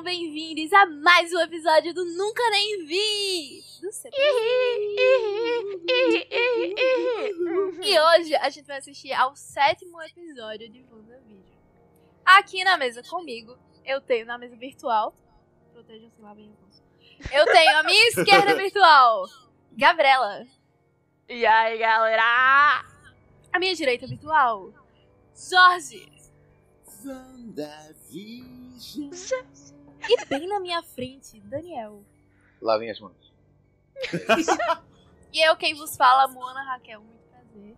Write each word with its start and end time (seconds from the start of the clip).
Sejam 0.00 0.02
bem-vindos 0.02 0.72
a 0.72 0.86
mais 0.86 1.30
um 1.32 1.40
episódio 1.40 1.92
do 1.92 2.04
Nunca 2.16 2.42
Nem 2.50 2.86
Vi! 2.86 3.62
Do 3.80 3.90
E 7.84 8.00
hoje 8.00 8.34
a 8.36 8.48
gente 8.48 8.66
vai 8.66 8.78
assistir 8.78 9.12
ao 9.12 9.36
sétimo 9.36 10.00
episódio 10.02 10.70
de 10.70 10.82
WandaVision. 10.90 11.42
Aqui 12.24 12.64
na 12.64 12.78
mesa 12.78 13.02
comigo, 13.02 13.58
eu 13.84 14.00
tenho 14.00 14.24
na 14.24 14.38
mesa 14.38 14.56
virtual. 14.56 15.14
Protejam-se 15.72 16.18
lá 16.20 16.34
bem. 16.34 16.50
Eu 17.30 17.44
tenho 17.44 17.78
a 17.78 17.82
minha 17.82 18.08
esquerda 18.08 18.54
virtual, 18.56 19.26
Gabriela. 19.72 20.46
E 21.28 21.44
aí, 21.44 21.78
galera? 21.78 22.84
A 23.52 23.58
minha 23.58 23.74
direita 23.74 24.06
virtual, 24.06 24.72
Jorge. 25.34 26.10
WandaVision. 27.04 28.70
E 30.08 30.24
bem 30.26 30.46
na 30.48 30.60
minha 30.60 30.82
frente, 30.82 31.40
Daniel. 31.40 32.02
Lavem 32.60 32.90
as 32.90 33.00
mãos. 33.00 33.32
E 35.32 35.40
eu 35.48 35.54
quem 35.56 35.74
vos 35.74 35.96
fala, 35.96 36.26
Moana 36.26 36.62
Raquel. 36.64 37.00
Muito 37.00 37.22
prazer. 37.30 37.76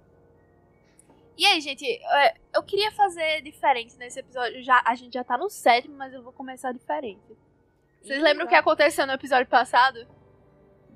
E 1.36 1.44
aí, 1.44 1.60
gente, 1.60 1.84
é, 1.86 2.34
eu 2.54 2.62
queria 2.62 2.90
fazer 2.92 3.42
diferente 3.42 3.94
nesse 3.98 4.20
episódio. 4.20 4.62
Já, 4.62 4.80
a 4.86 4.94
gente 4.94 5.12
já 5.12 5.22
tá 5.22 5.36
no 5.36 5.50
sétimo, 5.50 5.94
mas 5.96 6.14
eu 6.14 6.22
vou 6.22 6.32
começar 6.32 6.72
diferente. 6.72 7.20
Vocês 8.02 8.18
Ih, 8.18 8.22
lembram 8.22 8.46
o 8.46 8.48
que 8.48 8.54
aconteceu 8.54 9.06
no 9.06 9.12
episódio 9.12 9.46
passado? 9.48 10.06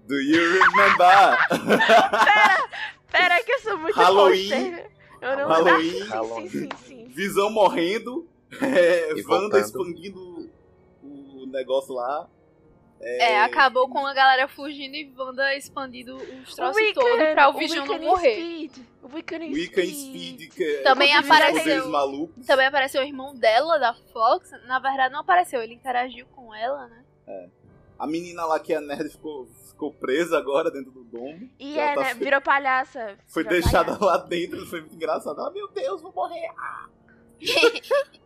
Do 0.07 0.19
you 0.19 0.41
remember? 0.53 1.37
Pera 3.11 3.43
que 3.45 3.53
eu 3.53 3.61
sou 3.61 3.77
muito 3.79 3.97
Halloween. 3.97 4.49
poster. 4.49 4.91
Eu 5.21 5.37
não 5.37 5.49
Halloween. 5.49 5.99
Halloween. 6.05 6.49
Sim, 6.49 6.59
sim, 6.59 6.69
sim, 6.77 6.87
sim. 6.87 7.09
Visão 7.09 7.51
morrendo. 7.51 8.29
É, 8.63 9.13
Wanda 9.27 9.59
expandindo 9.59 10.36
negócio 11.57 11.95
lá. 11.95 12.29
É, 12.99 13.41
acabou 13.43 13.91
com 13.91 14.07
a 14.07 14.15
galera 14.15 14.49
fugindo 14.49 14.95
e 14.97 15.13
Wanda 15.19 15.55
expandindo 15.55 16.17
os 16.17 16.55
troços 16.55 16.77
Wiccan, 16.81 17.01
todos 17.01 17.29
pra 17.35 17.51
o 17.51 17.53
Vision 17.53 17.85
não 17.87 17.93
Wiccan 17.95 18.07
morrer. 18.07 18.35
Speed. 18.71 18.87
O 19.03 19.09
Wiccan 19.15 19.39
Wiccan 19.39 19.83
Speed. 19.85 20.41
Speed. 20.41 20.53
Que 20.55 20.79
Também 20.79 21.13
é, 21.15 21.21
os 21.21 21.27
apareceu- 21.31 21.89
malucos. 21.91 22.47
Também 22.47 22.67
apareceu 22.67 23.03
o 23.03 23.05
irmão 23.05 23.35
dela, 23.35 23.79
da 23.79 23.93
Fox. 24.13 24.51
Na 24.67 24.79
verdade, 24.79 25.13
não 25.13 25.21
apareceu, 25.21 25.61
ele 25.63 25.75
interagiu 25.75 26.27
com 26.35 26.55
ela, 26.55 26.89
né? 26.89 27.05
A 27.99 28.07
menina 28.07 28.47
lá 28.47 28.59
que 28.59 28.73
é 28.73 28.81
nerd 28.81 29.11
ficou, 29.11 29.47
ficou 29.69 29.93
presa 29.93 30.39
agora 30.39 30.71
dentro 30.71 30.91
do 30.91 31.05
domo. 31.05 31.51
E 31.59 31.79
é, 31.79 31.95
tá 31.95 32.01
né? 32.01 32.15
fe- 32.15 32.25
Virou 32.25 32.41
palhaça. 32.41 33.19
Foi 33.27 33.43
Virou 33.43 33.61
deixada 33.61 33.85
palhaça. 33.97 34.05
lá 34.07 34.17
dentro, 34.19 34.65
foi 34.67 34.81
muito 34.81 34.95
engraçado. 34.95 35.39
Ah, 35.43 35.51
meu 35.51 35.69
Deus, 35.69 36.01
vou 36.01 36.13
morrer. 36.15 36.49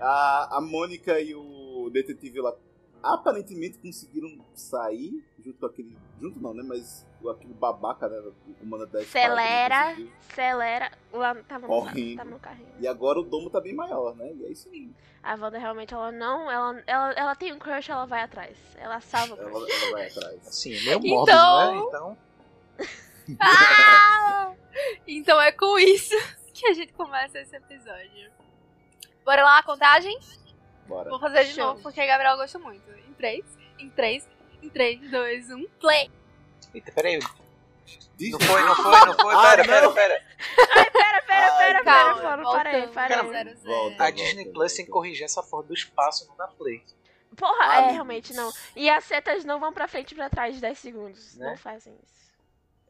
A, 0.00 0.56
a 0.56 0.60
Mônica 0.60 1.20
e 1.20 1.32
o 1.34 1.42
detetive 1.90 2.40
lá 2.40 2.54
aparentemente 3.02 3.78
conseguiram 3.78 4.28
sair 4.54 5.24
junto 5.44 5.58
com 5.58 5.66
aquele. 5.66 5.96
Junto 6.20 6.40
não, 6.40 6.54
né? 6.54 6.62
Mas 6.64 7.04
o- 7.20 7.28
aquele 7.30 7.52
babaca, 7.52 8.08
né? 8.08 8.16
O 8.46 8.54
comandante 8.60 8.92
da 8.92 9.00
Acelera, 9.00 9.96
acelera. 10.30 10.92
Lá 11.12 11.34
tava 11.34 11.66
no, 11.66 11.74
Correndo. 11.74 12.16
tava 12.18 12.30
no 12.30 12.38
carrinho. 12.38 12.68
E 12.78 12.86
agora 12.86 13.18
o 13.18 13.24
domo 13.24 13.50
tá 13.50 13.60
bem 13.60 13.74
maior, 13.74 14.14
né? 14.14 14.32
E 14.32 14.44
é 14.44 14.52
isso 14.52 14.68
aí. 14.68 14.88
A 15.20 15.34
Wanda 15.34 15.58
realmente, 15.58 15.92
ela 15.92 16.12
não. 16.12 16.48
Ela, 16.50 16.82
ela, 16.86 17.12
ela 17.14 17.34
tem 17.34 17.52
um 17.52 17.58
crush, 17.58 17.90
ela 17.90 18.06
vai 18.06 18.22
atrás. 18.22 18.56
Ela 18.76 19.00
salva 19.00 19.34
o 19.34 19.38
Ela, 19.40 19.50
crush. 19.50 19.82
ela 19.82 19.90
vai 19.92 20.06
atrás. 20.08 20.46
Assim, 20.46 20.70
meio 20.70 21.00
Então- 21.04 21.74
Morbius, 21.74 21.82
né? 21.82 21.88
Então, 21.88 22.18
Ah! 23.40 24.54
Então 25.06 25.40
é 25.40 25.52
com 25.52 25.78
isso 25.78 26.14
que 26.54 26.66
a 26.66 26.72
gente 26.72 26.92
começa 26.92 27.38
esse 27.40 27.54
episódio. 27.56 28.30
Bora 29.24 29.42
lá 29.42 29.58
a 29.58 29.62
contagem? 29.62 30.18
Bora. 30.86 31.10
Vou 31.10 31.18
fazer 31.20 31.44
de 31.44 31.52
Show. 31.54 31.64
novo 31.66 31.82
porque 31.82 32.00
a 32.00 32.06
Gabriela 32.06 32.36
gosta 32.36 32.58
muito. 32.58 32.90
Em 33.08 33.12
3, 33.14 33.44
em 33.78 33.90
3, 33.90 34.28
em 34.62 34.68
3, 34.68 35.10
2, 35.10 35.50
1, 35.50 35.68
play! 35.80 36.10
eita, 36.74 36.92
peraí. 36.92 37.18
Não 37.18 38.38
foi, 38.40 38.62
não 38.62 38.74
foi, 38.76 39.06
não 39.06 39.14
foi. 39.18 39.34
Ah, 39.34 39.50
Pera, 39.50 39.64
pera, 39.64 39.86
não. 39.86 39.94
pera. 39.94 40.24
Pera, 40.92 41.22
pera, 41.22 41.52
Ai, 41.52 41.58
pera, 41.58 41.84
calma, 41.84 42.14
pera, 42.20 42.36
pera, 42.36 42.88
parei, 42.92 43.32
parei. 43.32 43.54
Volta. 43.56 44.04
A 44.04 44.10
Disney 44.10 44.46
Plus 44.52 44.72
tem 44.74 44.84
que 44.84 44.90
corrigir 44.90 45.24
essa 45.24 45.42
porra 45.42 45.64
do 45.64 45.74
espaço 45.74 46.28
no 46.28 46.36
da 46.36 46.46
Play. 46.48 46.82
Porra, 47.36 47.56
Ah, 47.64 47.80
é, 47.88 47.92
realmente 47.92 48.32
não. 48.34 48.50
E 48.76 48.88
as 48.88 49.04
setas 49.04 49.44
não 49.44 49.58
vão 49.58 49.72
pra 49.72 49.88
frente 49.88 50.12
e 50.12 50.14
pra 50.14 50.28
trás 50.30 50.54
de 50.54 50.60
10 50.60 50.78
segundos. 50.78 51.34
Né? 51.36 51.50
Não 51.50 51.56
fazem 51.56 51.94
isso. 52.02 52.22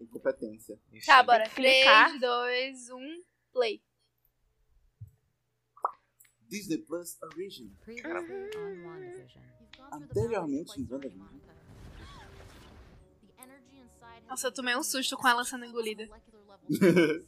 Incompetência. 0.01 0.79
Isso 0.93 1.07
Tá, 1.07 1.23
bora. 1.23 1.45
Tem 1.45 1.49
que 1.51 1.55
clicar. 1.55 2.09
3, 2.09 2.21
2, 2.21 2.91
1, 2.91 3.23
play. 3.53 3.81
Disney 6.53 6.79
Plus 6.79 7.17
Original. 7.23 7.73
Anteriormente 9.91 10.79
em 10.79 10.87
WandaVision. 10.91 11.27
Nossa, 14.29 14.47
eu 14.49 14.53
tomei 14.53 14.77
um 14.77 14.83
susto 14.83 15.17
com 15.17 15.27
ela 15.27 15.45
sendo 15.45 15.65
engolida. 15.65 16.07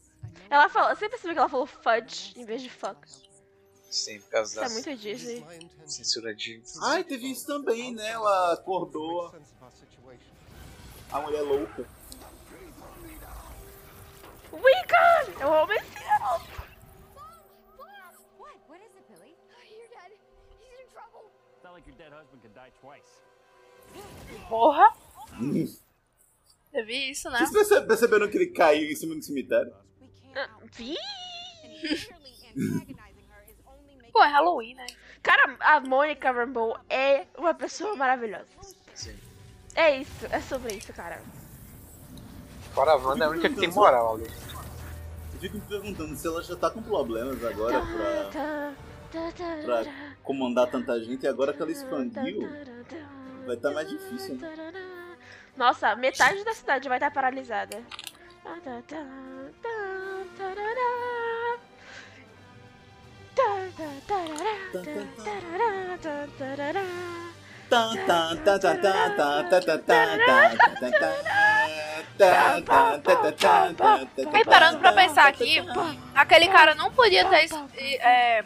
Ela 0.51 0.69
falou, 0.69 0.95
você 0.95 1.09
percebeu 1.09 1.33
que 1.35 1.39
ela 1.39 1.49
falou 1.49 1.67
fudge 1.67 2.35
em 2.37 2.45
vez 2.45 2.61
de 2.61 2.69
fuck? 2.69 2.99
Sim, 3.91 4.21
por 4.21 4.31
causa 4.31 4.51
Isso 4.51 4.61
é 4.61 4.63
da 4.65 4.69
muito 4.75 4.97
Disney. 5.01 5.45
censura 5.87 6.35
de. 6.35 6.61
Ai, 6.83 7.05
teve 7.05 7.31
isso 7.31 7.47
também, 7.47 7.95
né? 7.95 8.09
Ela 8.11 8.53
acordou 8.55 9.33
a 11.13 11.21
mulher 11.21 11.43
louca. 11.43 11.89
Wiccan! 14.53 15.41
Eu 15.41 15.55
amo 15.55 15.73
esse 15.73 15.95
What? 18.39 18.59
What 18.69 18.81
is 18.83 18.95
it, 18.97 19.05
Billy? 19.09 19.37
Your 19.71 19.89
dad, 19.91 20.11
he's 20.61 20.81
in 20.81 20.89
trouble. 20.93 21.31
It's 21.55 21.63
not 21.64 21.64
like 21.64 21.64
your 21.64 21.64
dead 21.64 21.64
husband 21.64 21.64
could 21.64 21.64
die 21.64 21.64
Porra! 24.49 24.93
Teve 26.71 27.11
isso, 27.11 27.31
né? 27.31 27.39
Vocês 27.39 27.51
perce- 27.53 27.87
perceberam 27.87 28.29
que 28.29 28.37
ele 28.37 28.47
caiu 28.49 28.91
em 28.91 28.95
cima 28.97 29.15
do 29.15 29.23
cemitério? 29.23 29.73
Vi? 30.73 30.97
Pô, 34.13 34.23
é 34.23 34.29
Halloween, 34.29 34.75
né? 34.75 34.87
Cara, 35.23 35.57
a 35.61 35.81
Monica 35.81 36.31
Rambeau 36.31 36.79
é 36.91 37.27
uma 37.39 37.55
pessoa 37.55 37.97
maravilhosa. 37.97 38.47
Sim. 38.95 39.17
É 39.75 39.97
isso, 40.01 40.27
é 40.31 40.41
sobre 40.41 40.75
isso, 40.75 40.93
cara. 40.93 41.21
Fora 42.73 42.93
a 42.93 42.97
Wanda 42.97 43.25
é 43.25 43.27
a 43.27 43.31
única 43.31 43.49
que 43.49 43.57
tem 43.57 43.71
moral 43.71 44.15
ali. 44.17 44.25
Eu 45.35 45.41
fico 45.41 45.57
me 45.57 45.63
perguntando 45.63 46.17
se 46.17 46.27
ela 46.27 46.43
já 46.43 46.57
tá 46.57 46.71
com 46.71 46.83
problemas 46.83 47.43
agora 47.45 47.81
pra, 48.31 48.73
pra 49.11 49.85
comandar 50.25 50.67
tanta 50.69 50.99
gente 51.01 51.25
e 51.25 51.29
agora 51.29 51.53
que 51.53 51.63
ela 51.63 51.71
expandiu, 51.71 52.41
vai 53.47 53.55
estar 53.55 53.69
tá 53.69 53.75
mais 53.75 53.89
difícil. 53.89 54.37
Né? 54.37 54.73
Nossa, 55.57 55.95
metade 55.95 56.43
da 56.43 56.53
cidade 56.53 56.89
vai 56.89 56.97
estar 56.97 57.11
tá 57.11 57.15
paralisada. 57.15 57.81
Reparando 74.33 74.79
pra 74.79 74.93
pensar 74.93 75.27
aqui, 75.29 75.59
aquele 76.15 76.49
cara 76.49 76.75
não 76.75 76.91
podia 76.93 77.25
ter 77.29 77.49
é, 77.77 78.45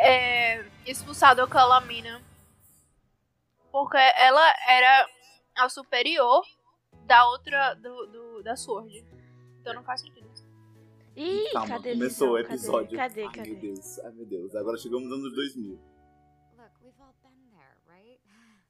é, 0.00 0.64
expulsado 0.86 1.42
aquela 1.42 1.80
mina. 1.82 2.22
Porque 3.72 3.96
ela 3.96 4.54
era 4.68 5.06
a 5.56 5.68
superior 5.68 6.42
da 7.06 7.24
outra, 7.28 7.74
do, 7.74 8.06
do- 8.06 8.42
da 8.42 8.56
Sword. 8.56 9.04
Então 9.60 9.74
não 9.74 9.84
faz 9.84 10.00
sentido. 10.00 10.28
Ih, 11.16 11.50
Calma, 11.52 11.68
cadê 11.68 11.92
começou 11.92 12.30
o 12.34 12.36
visão? 12.36 12.42
Cadê? 12.42 12.54
episódio. 12.54 12.96
Cadê, 12.98 13.20
Ai, 13.22 13.26
meu 13.26 13.32
cadê? 13.36 13.54
Deus, 13.56 13.98
ai 13.98 14.12
meu 14.12 14.26
Deus. 14.26 14.54
Agora 14.54 14.78
chegamos 14.78 15.08
nos 15.08 15.18
anos 15.18 15.34
2000. 15.34 15.70
Look, 15.72 16.70
we've 16.82 17.00
all 17.00 17.14
been 17.22 17.50
there, 17.50 17.76
right? 17.88 18.20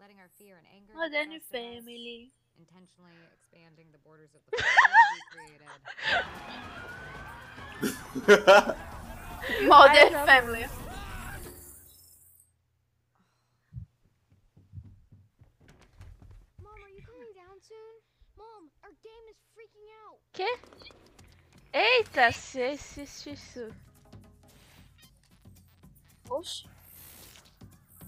Letting 0.00 0.20
our 0.20 0.28
fear 0.36 0.56
and 0.58 0.66
anger 0.76 0.94
Modern 0.94 1.32
us, 1.36 1.42
Family. 1.50 2.32
intentionally 2.58 3.14
expanding 3.34 3.90
the 3.92 3.98
borders 3.98 4.30
of 4.34 4.40
the. 4.50 4.56
Modern 9.68 10.14
Ai, 10.14 10.26
Family. 10.26 10.68
Que? 20.32 20.46
Eita, 21.72 22.30
se 22.30 22.60
existe 22.60 23.30
isso. 23.30 23.74
Oxi. 26.28 26.68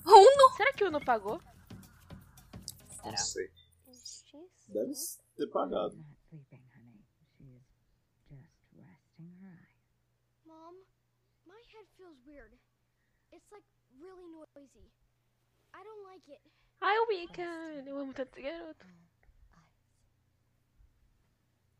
Uno? 0.04 0.56
Será 0.56 0.72
que 0.72 0.84
o 0.84 0.88
Uno 0.88 1.02
pagou? 1.04 1.40
Não 3.04 3.16
sei. 3.16 3.50
Deve 4.68 4.92
ter 5.36 5.46
pagado. 5.48 5.96
Really 14.00 14.26
noisy. 14.32 14.90
I 15.74 15.82
don't 15.84 16.04
like 16.10 16.28
it. 16.32 16.40
Ai, 16.80 16.98
o 16.98 17.06
Wicca. 17.08 17.42
Eu 17.86 17.98
amo 17.98 18.12
tanto 18.12 18.38
esse 18.38 18.42
garoto. 18.42 18.86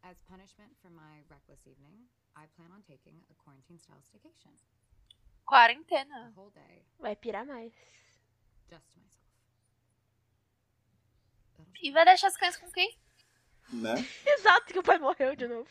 As 0.03 0.17
punishment 0.29 0.75
for 0.81 0.91
my 0.91 1.23
reckless 1.29 1.61
evening, 1.67 2.09
I 2.37 2.47
plan 2.57 2.71
on 2.73 2.83
taking 2.83 3.23
a 3.31 3.35
quarantine 3.35 3.79
style 3.79 4.01
staycation. 4.03 4.53
Quarentena. 5.45 6.33
whole 6.37 6.51
day 6.53 6.85
Vai 6.99 7.17
pirar 7.17 7.45
mais. 7.47 7.73
just 8.71 8.97
myself. 8.97 9.19
E 11.83 11.91
vai 11.91 12.05
deixar 12.05 12.29
as 12.29 12.37
crianças 12.37 12.61
com 12.61 12.71
quem? 12.71 12.97
Né? 13.73 13.95
Exato, 14.27 14.67
que 14.73 14.79
o 14.79 14.83
pai 14.83 14.99
morreu 14.99 15.35
de 15.37 15.47
novo. 15.47 15.69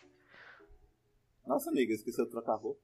Nossa, 1.46 1.70
amiga, 1.70 1.94
esqueceu 1.94 2.26
de 2.26 2.32
trocar 2.32 2.54
a 2.54 2.58
roupa. 2.58 2.82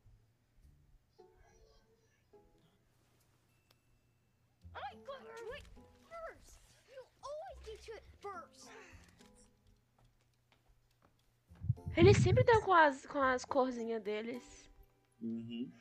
Eles 11.95 12.17
sempre 12.17 12.41
estão 12.41 12.61
com 12.61 12.73
as, 12.73 13.05
com 13.05 13.21
as 13.21 13.45
corzinhas 13.45 14.01
deles. 14.01 14.43
Uhum. 15.21 15.71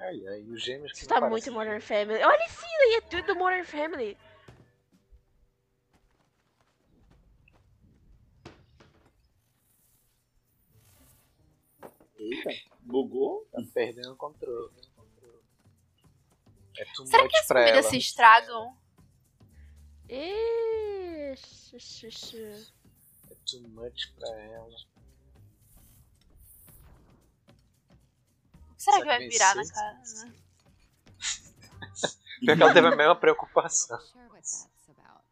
Ai, 0.00 0.26
ai, 0.28 0.42
os 0.44 0.62
gêmeos 0.62 0.92
que 0.92 0.98
Isso 0.98 1.08
tá 1.08 1.20
muito 1.28 1.52
Modern 1.52 1.80
Family. 1.80 2.22
Olha 2.22 2.48
sim, 2.48 2.66
daí 2.78 2.94
é 2.94 3.00
tudo 3.02 3.36
Modern 3.36 3.64
Family. 3.64 4.16
Eita, 12.16 12.50
bugou? 12.80 13.46
Tá 13.52 13.60
perdendo 13.74 14.12
o 14.12 14.16
controle. 14.16 14.72
É 16.78 16.84
Será 17.04 17.28
que 17.28 17.36
as 17.36 17.46
comidas 17.48 17.86
se 17.86 17.98
estragam? 17.98 18.76
Ixi, 20.08 21.78
xixi, 21.78 22.10
xixi. 22.10 22.72
É 23.30 23.34
too 23.46 23.68
much 23.68 24.10
pra 24.18 24.28
ela. 24.40 24.70
Será 28.76 28.96
Será 28.96 28.98
que 29.00 29.04
vai 29.06 29.28
virar 29.28 29.54
na 29.54 29.66
cara? 29.68 30.00
Pior 32.40 32.56
que 32.56 32.62
ela 32.62 32.72
teve 32.72 32.86
a 32.86 32.96
mesma 32.96 33.16
preocupação. 33.16 33.98
Not 33.98 34.06
sure 34.12 34.22
what 34.28 34.34
that's 34.34 34.88
about. 34.88 35.24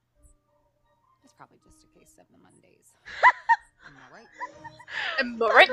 It's 1.25 1.33
probably 1.35 1.59
just 1.65 1.85
a 1.85 1.87
case 1.99 2.21
of 2.21 2.27
the 2.31 2.39
Mondays. 2.39 2.93
Am 3.87 3.97
I 3.97 5.47
right? 5.49 5.71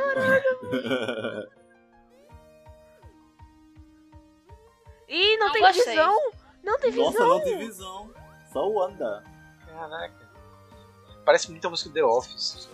Ih, 5.09 5.37
não, 5.37 5.47
Não 5.47 5.53
tem 5.53 5.61
gostei. 5.61 5.83
visão. 5.85 6.31
Não 6.63 6.79
tem 6.79 6.91
visão. 6.91 7.11
Nossa, 7.11 7.25
não 7.25 7.41
tem 7.43 7.57
visão. 7.57 8.13
Só 8.53 8.67
o 8.69 8.73
Wanda. 8.75 9.23
Caraca. 9.67 10.13
Parece 11.25 11.49
muito 11.51 11.65
a 11.67 11.69
música 11.71 11.89
The 11.93 12.03
Office. 12.03 12.69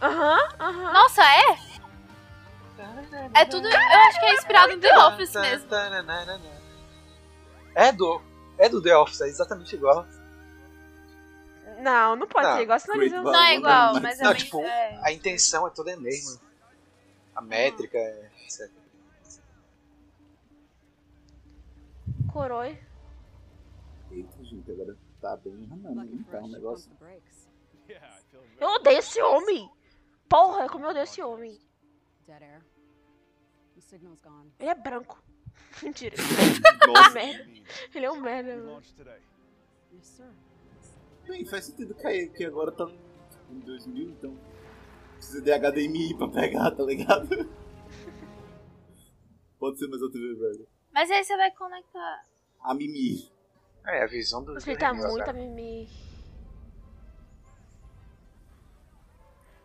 Aham, 0.00 0.48
aham. 0.60 0.92
Nossa, 0.92 1.22
é? 1.22 1.58
É 3.34 3.44
tudo. 3.44 3.66
Eu 3.68 3.76
acho 3.76 4.20
que 4.20 4.26
é 4.26 4.34
inspirado 4.34 4.72
em 4.72 4.78
The 4.80 4.98
Office 5.06 5.32
mesmo. 5.34 5.68
É 7.74 7.92
do. 7.92 8.22
É 8.56 8.68
do 8.68 8.80
The 8.82 8.96
Office, 8.96 9.20
é 9.22 9.26
exatamente 9.28 9.74
igual. 9.74 10.06
Não, 11.80 12.16
não 12.16 12.26
pode 12.26 12.46
Não, 12.48 12.56
ser 12.56 12.62
igual, 12.62 12.80
senão 12.80 12.96
eles. 12.96 13.12
Não 13.12 13.40
é 13.44 13.54
igual, 13.54 13.94
Não, 13.94 14.00
mas 14.02 14.18
é 14.20 14.24
Não, 14.24 14.32
bem- 14.32 14.42
tipo, 14.42 14.60
é. 14.62 15.00
a 15.02 15.12
intenção 15.12 15.66
é 15.66 15.70
toda 15.70 15.92
a 15.94 15.96
mesma. 15.96 16.40
A 17.36 17.40
métrica, 17.40 17.96
é, 17.96 18.30
etc. 18.44 18.68
Coroi. 22.32 22.78
Gente, 24.48 24.72
agora 24.72 24.96
tá 25.20 25.36
bem 25.36 25.68
for 26.24 26.30
tá 26.30 26.38
um 26.38 26.48
negócio. 26.48 26.90
Eu 28.58 28.68
odeio 28.68 28.98
esse 28.98 29.20
homem. 29.20 29.70
Porra, 30.26 30.70
como 30.70 30.86
eu 30.86 30.90
odeio 30.90 31.04
esse 31.04 31.22
homem. 31.22 31.60
Ele 34.58 34.70
é 34.70 34.74
branco. 34.74 35.22
Mentira. 35.82 36.16
Nossa. 36.86 37.10
merda. 37.10 37.46
Ele 37.94 38.06
é 38.06 38.10
um 38.10 38.20
merda, 38.20 38.56
mano. 38.56 38.82
Bem, 41.26 41.44
faz 41.44 41.66
sentido 41.66 41.94
que, 41.94 42.26
que 42.28 42.44
agora 42.46 42.72
tá 42.72 42.90
em 43.50 43.60
2000, 43.60 44.10
então 44.10 44.34
precisa 45.16 45.42
de 45.42 45.52
HDMI 45.52 46.16
pra 46.16 46.28
pegar, 46.28 46.70
tá 46.70 46.82
ligado? 46.84 47.28
Pode 49.58 49.78
ser 49.78 49.88
mais 49.88 50.00
outra 50.00 50.18
vez, 50.18 50.38
velho. 50.38 50.66
Mas 50.90 51.10
aí 51.10 51.22
você 51.22 51.36
vai 51.36 51.50
conectar. 51.50 52.24
A 52.60 52.72
Mimi. 52.72 53.30
É, 53.88 54.02
a 54.02 54.06
visão 54.06 54.42
do. 54.44 54.52
Ele 54.58 54.76
tá 54.76 54.92
muito 54.92 55.28
a 55.28 55.32
mimimi. 55.32 55.88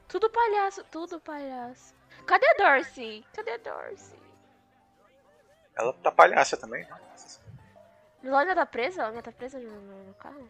Tudo 0.07 0.29
palhaço, 0.29 0.83
tudo 0.85 1.19
palhaço. 1.19 1.93
Cadê 2.25 2.45
a 2.47 2.53
Dorsey? 2.53 3.25
Cadê 3.33 3.51
a 3.51 3.57
Dorsey? 3.57 4.19
Ela 5.75 5.91
tá 5.93 6.11
palhaça 6.11 6.55
também. 6.55 6.85
né? 6.85 7.01
Ela 8.23 8.41
ainda 8.41 8.55
tá 8.55 8.65
presa? 8.65 9.01
Ela 9.01 9.09
ainda 9.09 9.23
tá 9.23 9.31
presa 9.31 9.59
no, 9.59 9.81
no- 9.81 10.03
no 10.05 10.13
carro? 10.13 10.47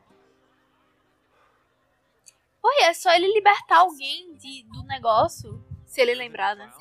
Oi, 2.62 2.84
é 2.84 2.94
só 2.94 3.12
ele 3.14 3.28
libertar 3.34 3.78
alguém 3.80 4.36
de, 4.36 4.64
do 4.66 4.84
negócio. 4.84 5.64
Se 5.86 6.02
ele 6.02 6.14
lembrar, 6.14 6.56
né? 6.56 6.72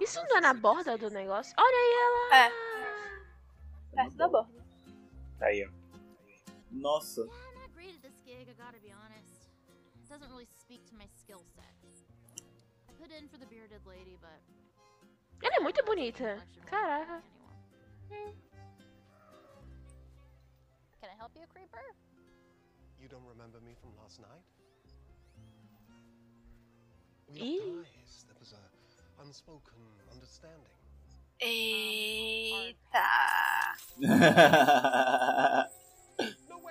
Isso 0.00 0.20
não 0.28 0.36
é 0.38 0.40
na 0.40 0.52
borda 0.54 0.96
do 0.98 1.08
the- 1.08 1.14
negócio? 1.14 1.54
Olha 1.58 1.76
aí 1.76 1.92
ela! 2.02 2.46
É. 2.46 2.93
Perto 3.94 4.16
da 4.16 4.28
borda. 4.28 4.64
Tá 5.38 5.46
aí, 5.46 5.64
ó. 5.64 5.70
Nossa. 6.70 7.22
Yeah, 7.22 7.32
I'm 7.48 7.54
not 7.60 7.72
great 7.74 7.94
at 7.94 8.02
this 8.02 8.20
gig, 8.24 8.48
I 8.48 8.54
gotta 8.54 8.78
be 8.80 8.92
honest. 8.92 9.48
It 10.02 10.08
doesn't 10.08 10.28
really 10.30 10.46
speak 10.46 10.84
to 10.90 10.94
my 10.96 11.06
skill 11.16 11.42
set. 11.54 11.74
I 12.88 12.92
put 13.00 13.10
in 13.10 13.28
for 13.28 13.38
the 13.38 13.46
bearded 13.46 13.84
lady, 13.86 14.16
but 14.20 14.40
Ela 15.42 15.56
é 15.56 15.60
muito 15.60 15.84
bonita. 15.84 16.40
Caraca. 16.66 17.22
Can 21.00 21.10
I 21.10 21.16
help 21.18 21.36
you, 21.36 21.46
creeper? 21.48 21.84
You 22.98 23.08
don't 23.08 23.26
remember 23.26 23.60
me 23.60 23.74
from 23.74 23.94
last 24.02 24.20
night? 24.20 24.42
We 27.28 27.40
Eee. 27.40 27.60
locked 27.76 27.88
eyes. 28.02 28.24
There 28.26 28.36
was 28.40 28.52
a 28.54 29.22
unspoken 29.22 29.78
understanding. 30.10 30.72
Eita. 31.40 33.10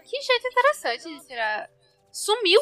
Que 0.06 0.22
jeito 0.22 0.48
interessante 0.48 1.10
de 1.10 1.26
tirar. 1.26 1.72
Sumiu! 2.12 2.60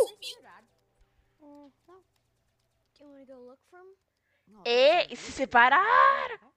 No, 4.48 4.63
E, 4.65 5.15
se 5.15 5.31
separaram! 5.31 6.51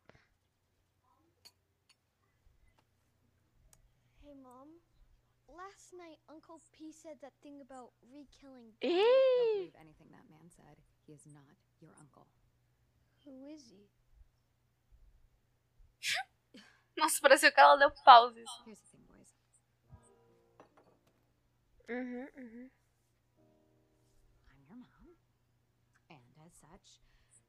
Hey, 4.23 4.35
Mom. 4.35 4.69
Last 5.49 5.95
night, 5.95 6.19
Uncle 6.29 6.61
P 6.73 6.93
said 6.93 7.19
that 7.23 7.33
thing 7.43 7.61
about 7.61 7.93
re-killing. 8.13 8.75
Don't 8.81 8.93
believe 8.93 9.75
anything 9.81 10.11
that 10.11 10.29
man 10.31 10.51
said. 10.51 10.77
He 11.07 11.13
is 11.13 11.27
not 11.27 11.57
your 11.81 11.93
uncle. 11.99 12.27
Who 13.25 13.47
is 13.49 13.71
he? 13.71 13.89
Nossa, 16.97 17.21
pareceu 17.21 17.53
que 17.53 17.61
ela 17.61 17.77
deu 17.77 17.91
thing, 17.91 19.03
boys. 19.09 19.35
Uhum, 21.89 22.29
uhum. 22.37 22.71
I'm 24.51 24.63
your 24.69 24.79
mom. 24.79 25.07
And 26.11 26.21
as 26.47 26.53
such, 26.55 27.01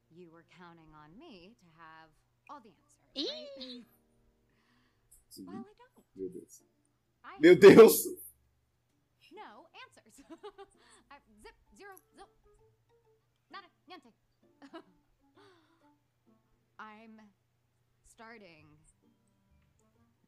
you 0.09 0.29
were 0.31 0.45
counting 0.57 0.91
on 0.93 1.17
me 1.17 1.55
to 1.59 1.65
have 1.77 2.09
all 2.49 2.59
the 2.61 2.73
answers. 2.73 3.15
Right? 3.15 3.85
Sim, 5.29 5.45
Well, 5.47 5.65
I 5.65 5.73
don't. 5.77 6.05
meu 6.15 6.29
Deus. 6.29 6.63
I 7.23 7.39
Meu 7.39 7.55
Deus! 7.55 8.05
no 9.35 9.67
answers. 9.83 10.15
I, 11.11 11.17
zip, 11.43 11.55
zero, 11.75 11.95
zip. 12.15 12.29
Nada, 13.51 13.67
niente. 13.87 14.13
I'm 16.79 17.19
starting 18.07 18.74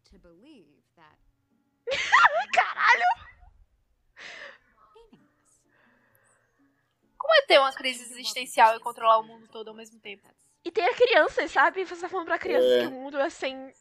to 0.10 0.18
believe 0.20 0.68
that 0.96 1.18
Caralho! 2.54 3.06
Como 7.18 7.34
é 7.34 7.42
ter 7.48 7.60
uma 7.60 7.74
crise 7.74 8.04
existencial 8.04 8.76
e 8.76 8.80
controlar 8.80 9.20
o 9.20 9.24
mundo 9.24 9.48
todo 9.48 9.70
ao 9.70 9.74
mesmo 9.74 10.00
tempo? 10.00 10.28
E 10.64 10.72
tem 10.72 10.86
a 10.86 10.94
criança, 10.96 11.48
sabe? 11.48 11.86
Você 11.86 12.02
tá 12.02 12.10
falando 12.10 12.28
pra 12.28 12.40
criança 12.40 12.68
É. 12.68 12.82
que 12.82 12.88
o 12.88 12.92
mundo 12.92 13.18
é 13.18 13.30
sem 13.30 13.74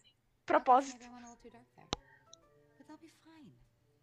propósito. 0.45 0.99
Maybe 1.01 1.07
I 1.07 1.15
went 1.15 1.25
a 1.25 1.29
little 1.31 1.43
too 1.43 1.51
dark 1.51 1.67
there. 1.75 1.89
But 2.79 2.87
they'll 2.87 2.99
be 2.99 3.11
fine. 3.25 3.53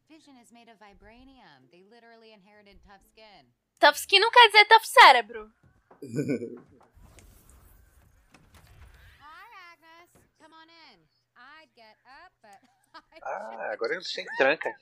Vision 0.09 0.35
is 0.41 0.51
made 0.51 0.69
of 0.69 0.77
vibranium. 0.79 1.67
They 1.71 1.83
literally 1.83 2.33
inherited 2.33 2.79
tough 2.85 3.01
skin. 3.11 3.53
Tough 3.79 3.97
skin 3.97 4.19
não 4.19 4.31
quer 4.31 4.47
dizer 4.47 4.65
tough 4.65 4.85
cérebro. 4.85 5.51
Hi, 9.19 9.47
Agnes. 9.71 10.09
Come 10.39 10.53
on 10.53 10.67
in. 10.69 10.99
I'd 11.35 11.69
get 11.75 11.97
up, 12.05 12.31
but 12.41 12.59
I 13.11 13.12
Ah, 13.25 13.71
agora 13.71 13.95
ele 13.95 14.03
sem 14.03 14.25
tranca. 14.37 14.69
I 14.69 14.75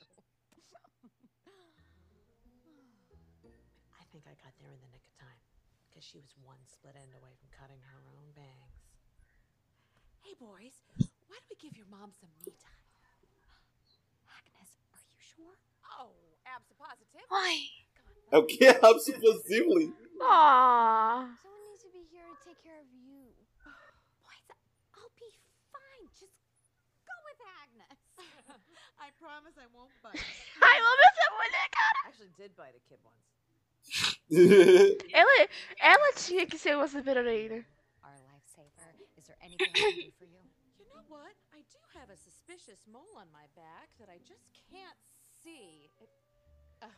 think 4.10 4.26
I 4.26 4.34
got 4.42 4.52
there 4.58 4.72
in 4.72 4.80
the 4.80 4.88
nick 4.92 5.06
of 5.06 5.14
time, 5.16 5.38
because 5.88 6.04
she 6.04 6.18
was 6.18 6.34
one 6.44 6.58
split 6.66 6.96
end 6.96 7.14
away 7.14 7.34
from 7.38 7.48
cutting 7.56 7.80
her 7.80 8.02
own 8.18 8.32
bangs. 8.34 8.82
Hey, 10.22 10.34
boys, 10.38 10.82
why 11.28 11.36
don't 11.38 11.48
we 11.48 11.54
give 11.56 11.76
your 11.76 11.86
mom 11.88 12.12
some 12.12 12.28
me 12.44 12.52
time? 12.60 12.82
Agnes, 14.28 14.76
are 14.92 15.00
you 15.06 15.16
sure? 15.22 15.56
Oh, 15.98 16.12
absolutely. 16.44 17.22
Ai. 17.30 17.70
É 18.32 18.36
o 18.38 18.44
que? 18.44 18.74
Possível. 18.80 19.40
Ah. 20.20 21.38
Promise 29.22 29.54
I 29.54 29.70
won't 29.70 29.94
bite. 30.02 30.18
Ai, 30.60 30.78
eu 30.80 30.86
amo 30.86 31.02
essa 31.06 31.30
mulher, 31.38 31.68
cara. 31.70 31.98
I 32.02 32.08
actually 32.10 32.34
did 32.34 32.50
bite 32.58 32.74
a 32.74 32.82
kid 32.90 32.98
once. 33.06 33.22
Ela, 35.12 35.48
ela 35.78 36.12
tinha 36.14 36.46
que 36.46 36.58
ser 36.58 36.74
uma 36.74 36.88
super-heroína. 36.88 37.64
Our 38.02 38.18
lifesaver. 38.26 38.94
Is 39.16 39.24
there 39.26 39.38
anything 39.40 39.70
I 39.70 39.78
can 39.78 40.10
do 40.10 40.12
for 40.18 40.26
you? 40.26 40.42
You 40.82 40.88
know 40.90 41.04
what? 41.08 41.34
I 41.54 41.62
do 41.70 41.78
have 41.94 42.10
a 42.10 42.16
suspicious 42.16 42.82
mole 42.90 43.14
on 43.16 43.30
my 43.30 43.46
back 43.54 43.88
that 44.00 44.08
I 44.10 44.18
just 44.26 44.50
can't 44.70 44.98
see. 45.44 45.90
It, 46.00 46.10
uh, 46.82 46.90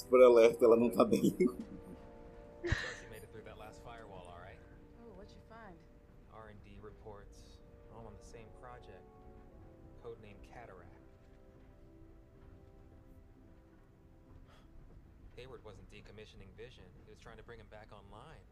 him 17.61 17.71
back 17.71 17.88
online. 17.93 18.43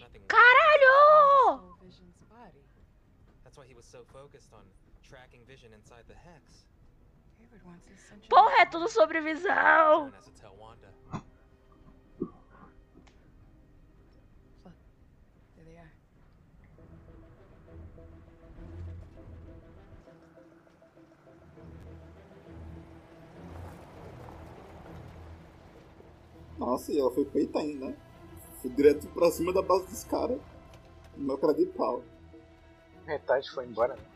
Nothing. 0.00 0.22
worked. 0.22 0.32
Caralho! 0.32 0.98
Oh, 1.58 1.76
body. 2.30 2.64
That's 3.44 3.56
why 3.56 3.66
he 3.66 3.74
was 3.74 3.84
so 3.84 4.04
focused 4.12 4.52
on 4.52 4.62
tracking 5.02 5.40
Vision 5.46 5.72
inside 5.74 6.04
the 6.08 6.14
hex. 6.14 6.64
Porra, 8.28 8.62
é 8.62 8.66
tudo 8.66 8.88
sobre 8.88 9.20
visão. 9.20 10.12
Nossa, 26.58 26.92
e 26.92 26.98
ela 26.98 27.10
foi 27.10 27.24
peitar 27.24 27.62
ainda, 27.62 27.86
né? 27.86 27.96
Foi 28.60 28.70
direto 28.70 29.08
pra 29.08 29.30
cima 29.30 29.52
da 29.52 29.62
base 29.62 29.86
dos 29.88 30.04
caras. 30.04 30.38
Uma 31.16 31.36
cara 31.36 31.52
de 31.54 31.66
pau. 31.66 32.02
Metade 33.04 33.50
foi 33.50 33.66
embora. 33.66 33.96
né? 33.96 34.11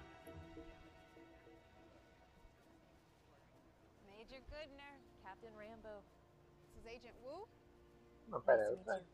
Não, 8.29 8.41
pera, 8.41 8.71
you. 8.71 9.05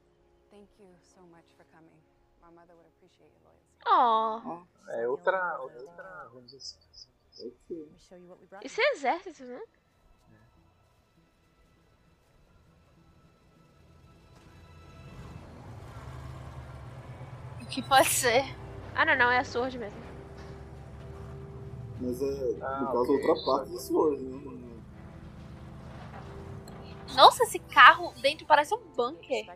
Thank 0.50 0.68
you 0.78 0.88
so 1.00 1.20
much 1.22 1.46
for 1.56 1.64
coming. 1.72 1.96
My 2.40 2.50
mother 2.50 2.74
would 2.74 2.86
appreciate 2.86 3.30
your 3.32 3.42
loyalty. 3.44 3.62
Ó. 3.86 4.64
é 4.88 5.08
outra. 5.08 5.60
outra 5.60 6.28
vamos 6.32 6.50
dizer 6.50 6.58
assim. 6.58 7.12
Isso 8.62 8.80
é 8.80 8.92
exército, 8.92 9.44
né? 9.44 9.62
O 17.60 17.66
que 17.66 17.82
pode 17.82 18.08
ser? 18.08 18.44
Ah, 18.94 19.06
não, 19.06 19.16
não, 19.16 19.30
é 19.30 19.38
a 19.38 19.44
Sword 19.44 19.78
mesmo. 19.78 19.98
Mas 22.00 22.20
é, 22.20 22.58
Ah, 22.60 22.80
no 22.80 22.86
caso, 22.86 23.00
ok, 23.00 23.28
outra 23.28 23.44
parte 23.44 23.70
do 23.70 23.78
Sword, 23.78 24.22
né? 24.22 24.61
Nossa, 27.14 27.42
esse 27.44 27.58
carro 27.58 28.12
dentro 28.20 28.46
parece 28.46 28.74
um 28.74 28.80
bunker. 28.94 29.46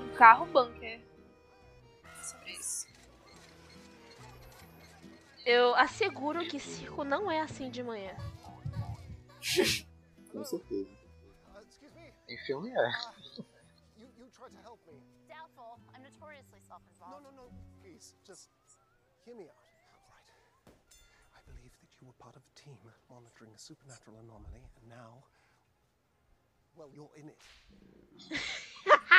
Um 0.00 0.16
carro 0.16 0.46
bunker. 0.46 1.00
Sobre 2.22 2.52
isso. 2.52 2.86
Eu 5.44 5.74
asseguro 5.74 6.46
que 6.46 6.58
circo 6.58 7.04
não 7.04 7.30
é 7.30 7.40
assim 7.40 7.70
de 7.70 7.82
manhã. 7.82 8.16
Com 10.32 10.42
certeza. 10.44 10.90
Em 12.26 12.38
filme 12.38 12.70
é. 12.70 13.13
Notoriously 16.74 16.98
No, 17.00 17.18
self-involved. 17.18 17.24
no, 17.24 17.30
no. 17.42 17.48
Please, 17.82 18.14
just 18.26 18.48
hear 19.24 19.34
me 19.36 19.44
out. 19.44 19.54
Right. 20.10 20.30
I 21.36 21.40
believe 21.46 21.72
that 21.80 21.90
you 22.00 22.06
were 22.06 22.16
part 22.18 22.36
of 22.36 22.42
a 22.42 22.54
team 22.58 22.76
monitoring 23.10 23.52
a 23.54 23.58
supernatural 23.58 24.16
anomaly, 24.18 24.62
and 24.80 24.88
now. 24.88 25.22
Well, 26.76 26.90
you're 26.92 27.10
in 27.16 27.28
it. 27.28 27.38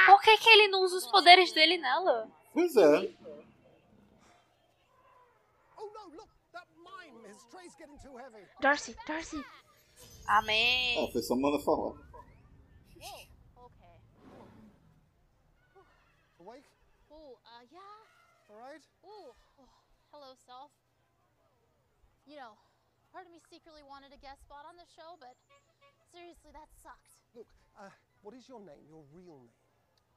Por 0.08 0.22
que, 0.22 0.38
que 0.38 0.50
ele 0.50 0.68
não 0.68 0.84
usa 0.84 0.98
os 0.98 1.08
poderes 1.08 1.52
dele 1.54 1.78
nela? 1.78 2.30
Pois 2.54 2.76
é. 2.76 3.14
Oh 5.78 5.88
no, 5.94 6.16
look! 6.16 6.30
That 6.52 6.68
mine! 6.78 7.16
His 7.28 7.44
tray's 7.50 7.76
getting 7.78 7.98
too 8.00 8.18
heavy. 8.18 8.46
Darcy, 8.62 8.96
Darcy. 9.08 9.44
Amém. 10.28 10.98
Ah, 11.08 11.12
foi 11.12 11.22
só 11.22 11.36
manda 11.36 11.60
falar. 11.64 11.96
Awake? 16.40 16.68
Oh, 18.56 18.60
uh. 18.60 18.64
Alright? 18.64 18.86
Ooh. 19.04 19.36
Oh, 19.60 19.68
hello, 20.16 20.32
self. 20.48 20.72
You 22.26 22.40
know, 22.40 22.56
part 23.12 23.28
of 23.28 23.32
me 23.32 23.44
secretly 23.52 23.84
wanted 23.84 24.16
a 24.16 24.20
guest 24.24 24.42
spot 24.48 24.64
on 24.66 24.80
the 24.80 24.88
show, 24.96 25.20
but 25.20 25.36
seriously, 26.10 26.50
that 26.56 26.72
sucked. 26.80 27.22
Look, 27.36 27.48
uh, 27.78 27.92
what 28.24 28.34
is 28.34 28.48
your 28.48 28.64
name? 28.64 28.82
Your 28.88 29.04
real 29.14 29.44
name? 29.44 29.52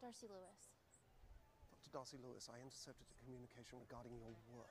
Darcy 0.01 0.31
Lewis. 0.31 0.71
Dr. 1.75 1.91
Darcy 1.91 2.17
Lewis, 2.23 2.49
I 2.49 2.63
intercepted 2.63 3.05
a 3.11 3.17
communication 3.21 3.77
regarding 3.83 4.15
your 4.17 4.31
work. 4.55 4.71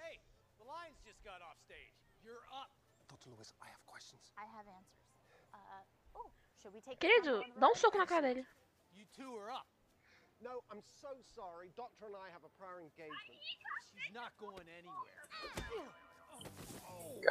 Hey, 0.00 0.18
the 0.58 0.64
lions 0.64 0.96
just 1.04 1.20
got 1.22 1.44
off 1.44 1.60
stage. 1.62 1.92
You're 2.24 2.42
up. 2.50 2.72
Dr. 3.06 3.28
Lewis, 3.30 3.52
I 3.60 3.68
have 3.68 3.84
questions. 3.86 4.32
I 4.40 4.48
have 4.56 4.64
answers. 4.66 5.04
Uh, 5.52 6.18
oh, 6.18 6.32
should 6.58 6.72
we 6.72 6.80
take 6.80 6.98
this 6.98 7.06
Querido, 7.06 7.44
one 7.44 7.52
on 7.52 7.54
the 7.54 7.60
dá 7.60 7.68
um 7.68 7.76
road? 7.76 7.78
soco 7.78 7.98
na 8.00 8.06
cara 8.08 8.22
dele. 8.34 8.46
You 8.96 9.04
two 9.14 9.36
are 9.36 9.52
up. 9.52 9.68
No, 10.44 10.60
I'm 10.70 10.82
so 11.00 11.08
sorry. 11.34 11.72
Doctor 11.74 12.04
and 12.04 12.16
I 12.20 12.28
have 12.28 12.44
a 12.44 12.52
prior 12.60 12.76
engagement. 12.76 13.40
She's 13.96 14.12
not 14.12 14.36
going 14.38 14.68
anywhere. 14.68 15.24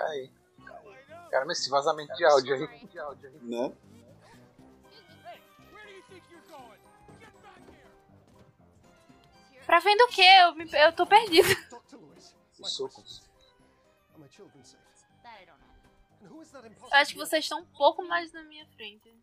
Aí. 0.10 0.32
Cara, 1.30 1.46
mas 1.46 1.60
esse 1.60 1.70
vazamento 1.70 2.12
de 2.16 2.26
áudio 2.26 2.56
aí. 2.56 2.90
Né? 3.44 3.72
Pra 9.68 9.80
vendo 9.80 10.02
o 10.02 10.08
quê? 10.08 10.26
Eu, 10.42 10.56
me, 10.56 10.68
eu 10.74 10.94
tô 10.94 11.06
Os 12.60 12.76
socos. 12.76 13.30
Eu 16.22 16.88
acho 16.94 17.14
que 17.14 17.20
vocês 17.20 17.46
estão 17.46 17.62
um 17.62 17.66
pouco 17.66 18.04
mais 18.08 18.32
na 18.32 18.44
minha 18.44 18.66
frente. 18.70 19.16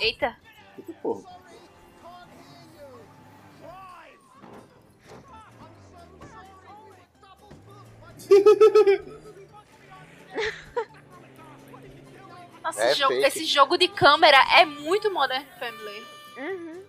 Eita. 0.00 0.36
Eita 0.78 0.92
porra. 1.02 1.44
Nossa, 12.62 12.82
É 12.82 12.90
esse, 12.92 12.98
jogo, 12.98 13.12
esse 13.14 13.44
jogo 13.44 13.76
de 13.76 13.88
câmera 13.88 14.38
é 14.58 14.64
muito 14.64 15.12
Modern 15.12 15.44
Family. 15.58 16.06
Uhum. 16.38 16.82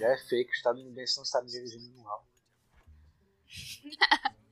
Já 0.00 0.08
é 0.08 0.16
fake, 0.16 0.50
o 0.50 0.54
estadunidense 0.54 1.18
não 1.18 1.24
sabe 1.24 1.48
dirigir 1.48 1.78
áudio. 2.06 2.32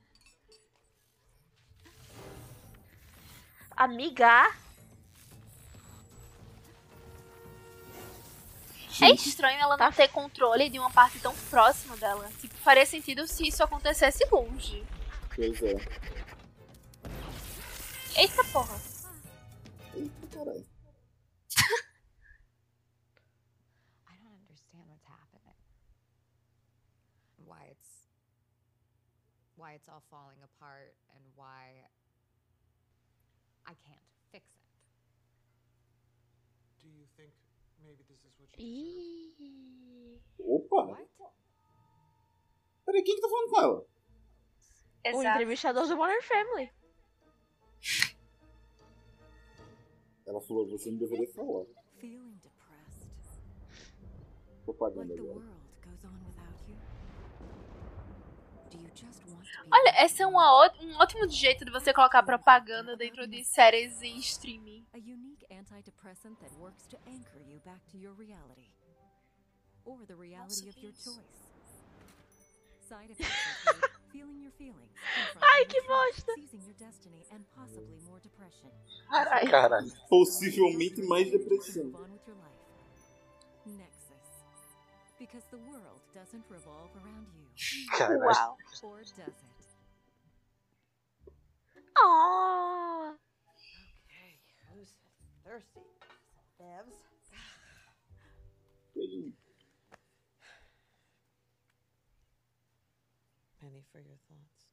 Amiga. 3.75 4.53
É 9.01 9.09
estranho 9.11 9.59
ela 9.59 9.75
não 9.77 9.91
ter 9.91 10.07
controle 10.09 10.69
de 10.69 10.77
uma 10.77 10.91
parte 10.91 11.19
tão 11.19 11.35
próxima 11.49 11.97
dela. 11.97 12.29
Tipo, 12.39 12.53
faria 12.55 12.85
sentido 12.85 13.25
se 13.27 13.47
isso 13.47 13.63
acontecesse 13.63 14.23
longe. 14.31 14.85
Pois 15.35 15.61
é. 15.63 15.73
Eita 18.15 18.43
porra. 18.51 18.79
Eita 19.95 20.27
caralho. 20.27 20.65
I 24.07 24.15
don't 24.21 24.35
understand 24.37 24.85
what's 24.87 25.07
happening. 25.07 25.55
Why 27.45 27.65
it's 27.71 28.07
why 29.55 29.75
it's 29.75 29.87
all 29.89 30.03
falling 30.11 30.43
apart 30.43 30.93
and 31.15 31.23
why 31.35 31.89
I 33.65 33.73
can't 33.87 34.03
fix 34.31 34.45
it. 34.45 34.75
Do 36.81 36.87
you 36.89 37.07
think 37.15 37.31
maybe 37.31 37.31
this 37.31 37.47
is 37.47 37.55
what 37.55 37.65
you 37.65 37.70
Ih. 38.57 40.19
Opa! 40.39 40.97
Peraí, 42.85 43.03
quem 43.03 43.15
que 43.15 43.21
tá 43.21 43.29
falando 43.29 43.49
com 43.49 43.61
ela? 43.61 43.79
O 43.79 43.87
Exato. 45.07 45.27
entrevistador 45.27 45.87
do 45.87 45.95
Modern 45.97 46.21
Family. 46.21 46.71
Ela 50.27 50.41
falou, 50.41 50.67
você 50.69 50.91
não 50.91 50.99
deveria 50.99 51.27
falar. 51.33 51.65
Feeling 51.99 52.37
depressed, 52.41 53.07
Propaganda 54.65 55.13
like 55.13 55.15
the 55.15 55.29
agora. 55.29 55.39
world 55.39 55.61
goes 55.83 56.05
on 56.05 56.13
without 56.25 56.69
you? 56.69 56.75
Do 58.69 58.77
you 58.77 58.89
just 58.93 59.25
want 59.27 59.43
to 59.43 59.63
be 59.63 59.69
Olha, 59.71 60.05
esse 60.05 60.21
é 60.21 60.27
um 60.27 60.35
ótimo 60.35 61.27
jeito 61.27 61.65
de 61.65 61.71
você 61.71 61.93
colocar 61.93 62.21
propaganda 62.23 62.95
dentro 62.95 63.27
de 63.27 63.43
séries 63.43 64.01
em 64.01 64.17
streaming. 64.19 64.85
A 65.61 65.73
antidepressant 65.73 66.39
that 66.41 66.51
works 66.59 66.85
to 66.87 66.97
anchor 67.07 67.39
you 67.47 67.59
back 67.65 67.81
to 67.91 67.97
your 67.97 68.13
reality 68.13 68.69
or 69.85 69.97
the 70.07 70.15
reality 70.15 70.69
of 70.69 70.77
your 70.77 70.91
choice? 70.91 71.41
Side 72.89 73.09
effects 73.11 73.31
include 73.67 73.91
feeling 74.11 74.41
your 74.41 74.51
feelings, 74.57 74.91
Ai, 75.41 75.65
que 75.69 75.77
your 75.77 75.85
truth, 75.85 76.25
bosta. 76.25 76.33
seizing 76.35 76.61
your 76.65 76.75
destiny, 76.79 77.23
and 77.31 77.45
possibly 77.55 77.97
more 78.09 78.19
depression. 78.19 78.69
Caralho. 79.09 79.49
Caralho. 79.49 79.91
Possivelmente 80.09 81.01
mais 81.03 81.31
depressão. 81.31 81.85
Move 81.85 81.95
on 81.95 82.11
with 82.11 82.27
your 82.27 82.35
life. 82.37 82.59
Nexus. 83.65 84.27
Because 85.17 85.43
the 85.51 85.57
world 85.69 86.01
doesn't 86.13 86.43
revolve 86.49 86.89
around 86.97 87.27
you. 87.33 87.47
Caralho. 87.95 88.19
Uau. 88.19 88.57
Or 88.83 88.99
does 88.99 89.13
it? 89.19 89.33
Oh. 91.97 93.15
Okay, 95.41 95.53
who's 95.53 95.63
thirsty? 95.63 95.81
Bevs? 96.61 96.97
Penny 103.59 103.83
for 103.91 103.99
your 103.99 104.17
thoughts. 104.27 104.65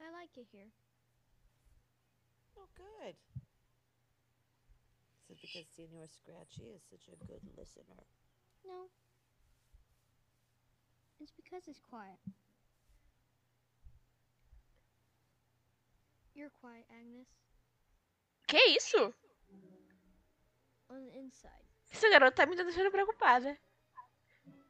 I 0.00 0.10
like 0.12 0.30
it 0.36 0.46
here. 0.52 0.68
Oh, 2.58 2.68
good. 2.76 3.14
Is 5.30 5.38
it 5.38 5.40
because 5.40 5.66
Senor 5.74 6.06
Scratchy 6.08 6.68
is 6.74 6.82
such 6.90 7.08
a 7.08 7.16
good 7.26 7.40
listener? 7.56 8.04
No. 8.66 8.88
It's 11.20 11.32
because 11.32 11.62
it's 11.68 11.80
quiet. 11.80 12.18
You're 16.34 16.50
quiet, 16.60 16.84
Agnes. 16.90 17.28
Que 18.52 18.58
isso? 18.76 19.14
Esse 21.90 22.10
garoto 22.10 22.36
tá 22.36 22.44
me 22.44 22.54
deixando 22.54 22.90
preocupada. 22.90 23.58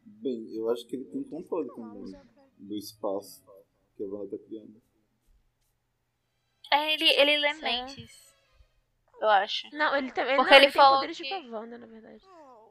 Bem, 0.05 0.55
eu 0.55 0.71
acho 0.71 0.87
que 0.87 0.95
ele 0.95 1.05
tem 1.07 1.25
controle 1.25 1.68
também 1.75 2.12
do 2.59 2.77
espaço 2.77 3.45
que 3.97 4.05
a 4.05 4.07
Wanda 4.07 4.38
tá 4.38 4.45
criando. 4.45 4.81
É, 6.71 6.95
ele, 6.95 7.09
ele 7.11 7.38
lê 7.38 7.55
Certo. 7.55 7.62
mentes. 7.64 8.33
Eu 9.21 9.29
acho. 9.29 9.68
Não, 9.75 9.97
ele 9.97 10.12
também. 10.12 10.37
Porque 10.37 10.51
não, 10.53 10.57
ele 10.59 10.66
tem 10.66 10.73
falou 10.73 10.99
poderes 10.99 11.16
que- 11.16 11.25
tipo 11.25 11.35
a 11.35 11.59
Wanda, 11.59 11.77
na 11.77 11.87
verdade. 11.87 12.25
Oh, 12.25 12.71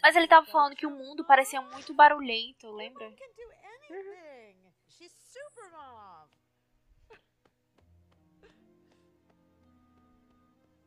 Mas 0.00 0.14
ele 0.14 0.28
tava 0.28 0.46
falando 0.46 0.76
que 0.76 0.86
o 0.86 0.90
mundo 0.90 1.24
parecia 1.24 1.60
muito 1.60 1.92
barulhento, 1.92 2.70
lembra? 2.70 3.10
can 3.10 3.26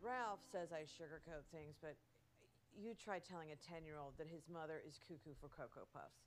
Ralph 0.02 0.42
says 0.52 0.74
I 0.74 0.84
sugarcoat 0.84 1.46
things, 1.52 1.76
but 1.82 1.96
you 2.74 2.96
try 2.98 3.20
telling 3.20 3.52
a 3.52 3.56
10 3.56 3.86
year 3.86 3.98
old 4.02 4.18
that 4.18 4.28
his 4.28 4.50
mother 4.52 4.82
is 4.88 5.00
cuckoo 5.08 5.36
for 5.40 5.48
Cocoa 5.50 5.86
Puffs. 5.94 6.26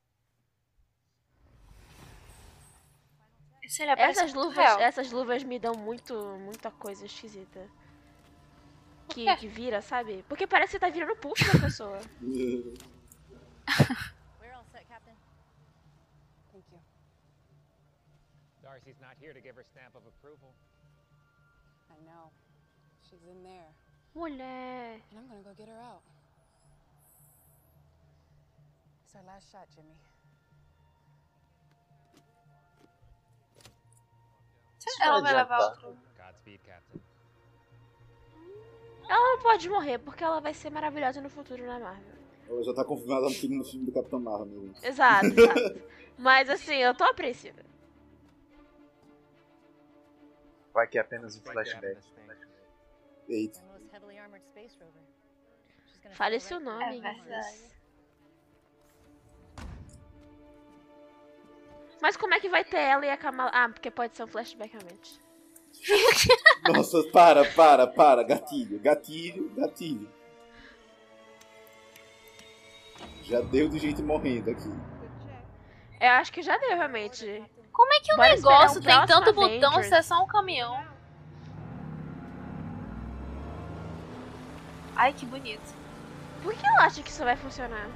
Essas 3.96 4.34
luvas, 4.34 4.56
real. 4.56 4.80
essas 4.80 5.10
luvas 5.10 5.42
me 5.42 5.58
dão 5.58 5.74
muito, 5.74 6.14
muita 6.38 6.70
coisa 6.70 7.06
esquisita. 7.06 7.66
Que, 9.08 9.34
que 9.36 9.48
vira, 9.48 9.80
sabe? 9.80 10.22
Porque 10.28 10.46
parece 10.46 10.72
que 10.72 10.78
tá 10.78 10.90
virando 10.90 11.16
pulso 11.16 11.50
da 11.50 11.58
pessoa. 11.58 11.98
We're 12.20 12.74
all 14.54 14.66
set, 14.70 14.86
Captain. 14.86 15.16
Thank 16.52 16.66
you. 16.70 16.78
Darcy's 18.62 19.00
not 19.00 19.16
here 19.18 19.32
to 19.32 19.40
give 19.40 19.56
her 19.56 19.64
stamp 19.64 19.94
of 19.94 20.06
approval. 20.06 20.52
I 21.90 21.98
know. 22.04 22.30
She's 23.14 23.30
in 23.30 23.44
there. 23.44 23.70
Mulher. 24.14 24.98
And 25.10 25.18
I'm 25.18 25.28
gonna 25.28 25.42
go 25.42 25.54
get 25.56 25.68
her 25.68 25.78
out. 25.78 26.02
It's 29.04 29.14
our 29.14 29.22
last 29.22 29.52
shot, 29.52 29.68
Jimmy. 29.74 29.94
Ela 35.00 35.20
vai 35.20 35.34
levar 35.34 35.58
outro. 35.60 35.96
Godspeed, 36.16 36.60
Captain. 36.64 37.00
Ela 39.08 39.36
não 39.36 39.42
pode 39.42 39.68
morrer, 39.68 39.98
porque 39.98 40.24
ela 40.24 40.40
vai 40.40 40.52
ser 40.52 40.70
maravilhosa 40.70 41.20
no 41.20 41.30
futuro 41.30 41.64
na 41.64 41.78
Marvel. 41.78 42.14
Ela 42.48 42.62
já 42.64 42.74
tá 42.74 42.84
confirmada 42.84 43.22
no 43.22 43.30
segundo 43.30 43.64
filme 43.64 43.86
do 43.86 43.92
Capitão 43.92 44.20
Marvel. 44.20 44.72
Exato, 44.82 45.26
exato. 45.38 45.82
Mas 46.18 46.50
assim, 46.50 46.76
eu 46.76 46.94
tô 46.94 47.04
apreensiva. 47.04 47.62
Vai 50.72 50.88
que 50.88 50.98
é 50.98 51.00
apenas 51.00 51.36
um 51.36 51.40
flashback. 51.42 51.98
Gonna 56.02 56.14
Fale 56.14 56.40
seu 56.40 56.60
nome, 56.60 57.00
É. 57.00 57.74
Mas 62.02 62.16
como 62.18 62.34
é 62.34 62.40
que 62.40 62.50
vai 62.50 62.64
ter 62.64 62.80
ela 62.80 63.06
e 63.06 63.10
a 63.10 63.16
Kamala? 63.16 63.50
Ah, 63.54 63.68
porque 63.68 63.90
pode 63.90 64.14
ser 64.14 64.24
um 64.24 64.26
flashback 64.26 64.70
realmente. 64.72 65.18
Nossa, 66.68 67.02
para, 67.10 67.50
para, 67.52 67.86
para. 67.86 68.22
Gatilho, 68.22 68.78
gatilho, 68.78 69.48
gatilho. 69.54 70.12
Já 73.22 73.40
deu 73.40 73.68
de 73.70 73.78
gente 73.78 74.02
morrendo 74.02 74.50
aqui. 74.50 74.68
Eu 75.98 76.10
acho 76.10 76.30
que 76.30 76.42
já 76.42 76.58
deu, 76.58 76.76
realmente. 76.76 77.42
Como 77.72 77.92
é 77.94 78.00
que 78.00 78.12
o 78.12 78.16
Bora 78.16 78.34
negócio 78.34 78.80
o 78.80 78.84
tem 78.84 79.06
tanto 79.06 79.32
botão 79.32 79.82
se 79.82 79.94
é 79.94 80.02
só 80.02 80.22
um 80.22 80.26
caminhão? 80.26 80.93
Ai, 84.96 85.12
que 85.12 85.26
bonito. 85.26 85.74
Por 86.42 86.54
que 86.54 86.66
eu 86.66 86.80
acho 86.80 87.02
que 87.02 87.10
isso 87.10 87.24
vai 87.24 87.36
funcionar? 87.36 87.88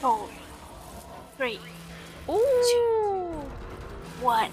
Four, 0.00 0.30
three, 1.36 1.60
uh. 2.26 2.38
two, 2.70 3.44
one. 4.22 4.50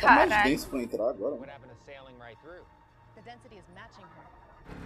Caralho. 0.00 0.30
Tá 0.30 0.36
mais 0.36 0.44
denso 0.44 0.68
pra 0.68 0.82
entrar 0.82 1.08
agora. 1.08 1.38
density 3.28 3.56
is 3.56 3.64
matching 3.74 4.06
her. 4.16 4.24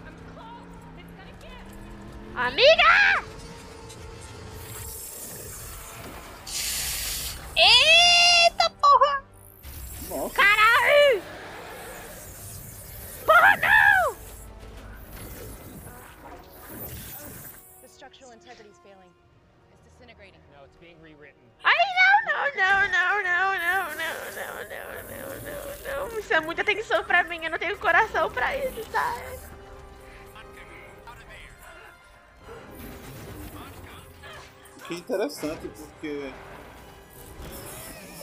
I'm 0.05 0.17
close! 0.35 0.75
It's 0.99 1.13
gonna 1.13 1.31
get! 1.39 1.63
Amiga! 2.35 3.32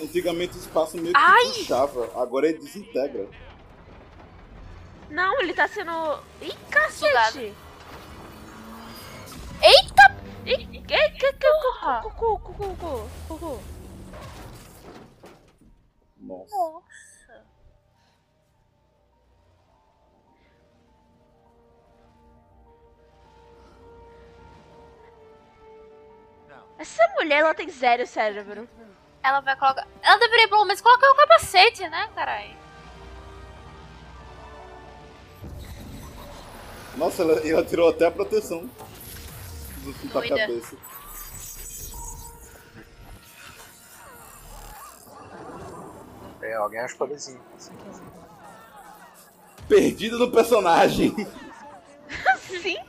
Antigamente 0.09 0.57
o 0.57 0.59
espaço 0.59 0.97
meio 0.97 1.13
que 1.13 1.19
Ai! 1.19 1.45
puxava, 1.45 2.21
agora 2.21 2.47
ele 2.47 2.57
desintegra. 2.57 3.27
Não, 5.09 5.39
ele 5.41 5.53
tá 5.53 5.67
sendo. 5.67 5.91
Ih, 6.41 6.55
cacete! 6.69 7.53
Eita! 9.61 10.15
Ih, 10.45 10.65
que, 10.81 11.09
que, 11.11 11.33
que, 11.33 11.51
cu, 12.01 12.09
cu, 12.09 12.39
cu, 12.39 12.39
cu, 12.39 12.75
cu, 12.75 13.09
cu, 13.27 13.37
cu. 13.37 13.61
Nossa. 16.17 16.55
Nossa. 16.55 17.45
Essa 26.77 27.07
mulher, 27.15 27.39
ela 27.39 27.53
tem 27.53 27.69
zero 27.69 28.07
cérebro. 28.07 28.67
Ela 29.23 29.41
vai 29.41 29.55
colocar. 29.55 29.87
Ela 30.01 30.17
deveria 30.17 30.47
pelo 30.47 30.65
menos 30.65 30.81
colocar 30.81 31.11
o 31.11 31.15
capacete, 31.15 31.87
né, 31.89 32.09
carai? 32.15 32.55
Nossa, 36.95 37.21
ela, 37.21 37.47
ela 37.47 37.63
tirou 37.63 37.89
até 37.89 38.07
a 38.07 38.11
proteção 38.11 38.69
do 39.77 39.93
da 40.09 40.27
cabeça. 40.27 40.75
É, 46.41 46.53
alguém 46.55 46.79
acha 46.79 46.95
poderzinho. 46.95 47.41
Perdido 49.67 50.17
no 50.17 50.31
personagem. 50.31 51.15
Sim. 52.61 52.88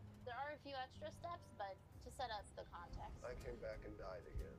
there 0.63 0.73
are 0.77 0.85
a 0.85 0.97
few 0.97 1.07
extra 1.07 1.09
steps, 1.17 1.49
but 1.57 1.75
to 2.05 2.09
set 2.11 2.29
up 2.31 2.45
the 2.55 2.63
context. 2.69 3.21
I 3.25 3.33
came 3.45 3.57
back 3.61 3.79
and 3.85 3.97
died 3.97 4.25
again. 4.35 4.57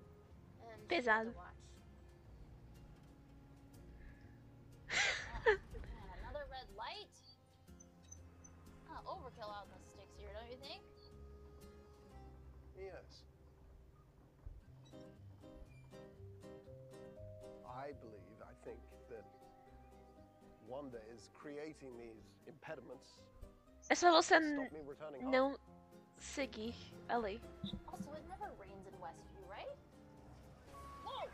And 0.63 0.79
Pesado. 0.89 1.31
to 1.31 1.37
watch. 1.39 1.63
Another 6.23 6.45
red 6.51 6.69
light? 6.77 7.11
Ah, 8.91 9.01
overkill 9.07 9.51
out 9.51 9.67
in 9.67 9.79
the 9.79 9.83
sticks 9.91 10.15
here, 10.19 10.31
don't 10.35 10.51
you 10.51 10.59
think? 10.59 10.83
Yes. 12.79 13.25
I 17.67 17.93
believe, 18.01 18.39
I 18.43 18.55
think 18.65 18.79
that 19.11 19.25
Wanda 20.69 20.99
is 21.15 21.29
creating 21.35 21.97
these 21.99 22.23
impediments. 22.47 23.19
É 23.91 23.95
só 23.97 24.13
você 24.13 24.37
Stop 24.37 24.45
n- 24.45 24.71
me 24.73 24.81
returning 24.89 25.23
home. 25.23 25.31
não 25.33 25.59
seguir 26.23 26.75
Ellie. 27.09 27.23
lei. 27.23 27.41
Also, 27.89 28.13
it 28.15 28.23
never 28.29 28.51
rains 28.59 28.87
in 28.87 28.95
Westview, 29.01 29.45
right? 29.51 29.67
Whoa! 31.05 31.29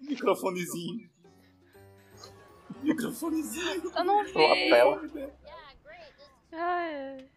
Microfonezinho. 0.00 1.10
Oh, 2.24 2.82
Microfonezinho. 2.82 3.92
Eu 3.96 4.04
não 4.04 4.24
vi. 4.24 4.32
Lapela. 4.32 5.02
Yeah, 5.14 5.74
great. 5.84 6.12
Just 6.16 6.30
Ai, 6.52 7.16
take 7.18 7.35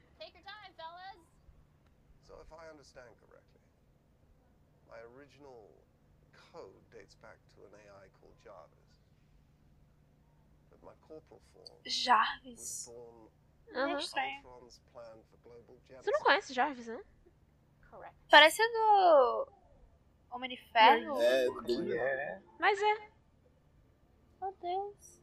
my 4.89 4.99
original 5.15 5.69
code 6.51 6.81
dates 6.91 7.15
back 7.21 7.37
to 7.55 7.61
an 7.65 7.73
AI 7.75 8.09
called 8.19 8.35
Jarvis. 8.43 8.89
But 10.69 10.81
my 10.83 10.93
corporal 11.07 11.41
form 11.53 11.67
was 11.83 11.93
Jarvis. 11.93 12.85
born 12.87 13.29
É 13.71 13.77
Aham. 13.79 13.99
estranho. 13.99 14.41
Ultron's 14.47 14.79
plan 14.91 15.23
for 15.29 15.37
global 15.43 15.77
Você 15.85 15.93
não 15.95 16.01
genocide. 16.03 16.23
conhece 16.23 16.53
Jarvis, 16.53 16.87
né? 16.87 17.03
Correct. 17.89 18.15
Parece 18.29 18.61
do. 18.67 19.47
Homem 20.31 20.49
de 20.49 20.57
Ferro. 20.71 21.19
É, 21.21 21.45
do... 21.45 21.93
É. 21.93 22.41
Mas 22.59 22.79
é. 22.81 23.09
Meu 24.41 24.51
Deus. 24.61 25.19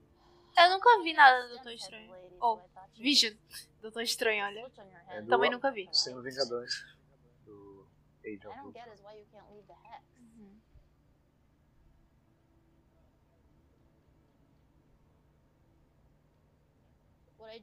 Eu 0.59 0.71
nunca 0.71 1.03
vi 1.03 1.13
nada 1.13 1.43
do 1.45 1.55
Doutor 1.55 1.73
Estranho. 1.73 2.13
Ou, 2.41 2.71
Vision. 2.97 3.35
Doutor 3.81 4.03
Estranho, 4.03 4.45
olha. 4.45 4.73
É 5.09 5.23
do- 5.23 5.29
Também 5.29 5.51
nunca 5.51 5.71
vi. 5.71 5.89
Sem 5.93 6.21
Vingadores. 6.23 6.85
Age 8.27 8.45
of 8.45 8.51
I 8.51 8.57
don't 8.57 8.67
Ultron. 8.67 8.75
get 8.75 8.93
is 8.93 9.01
why 9.03 9.15
you 9.15 9.27
can't 9.31 9.47
leave 9.55 9.67
the 9.71 9.79
hex. 9.87 10.03
Mm-hmm. 10.19 10.59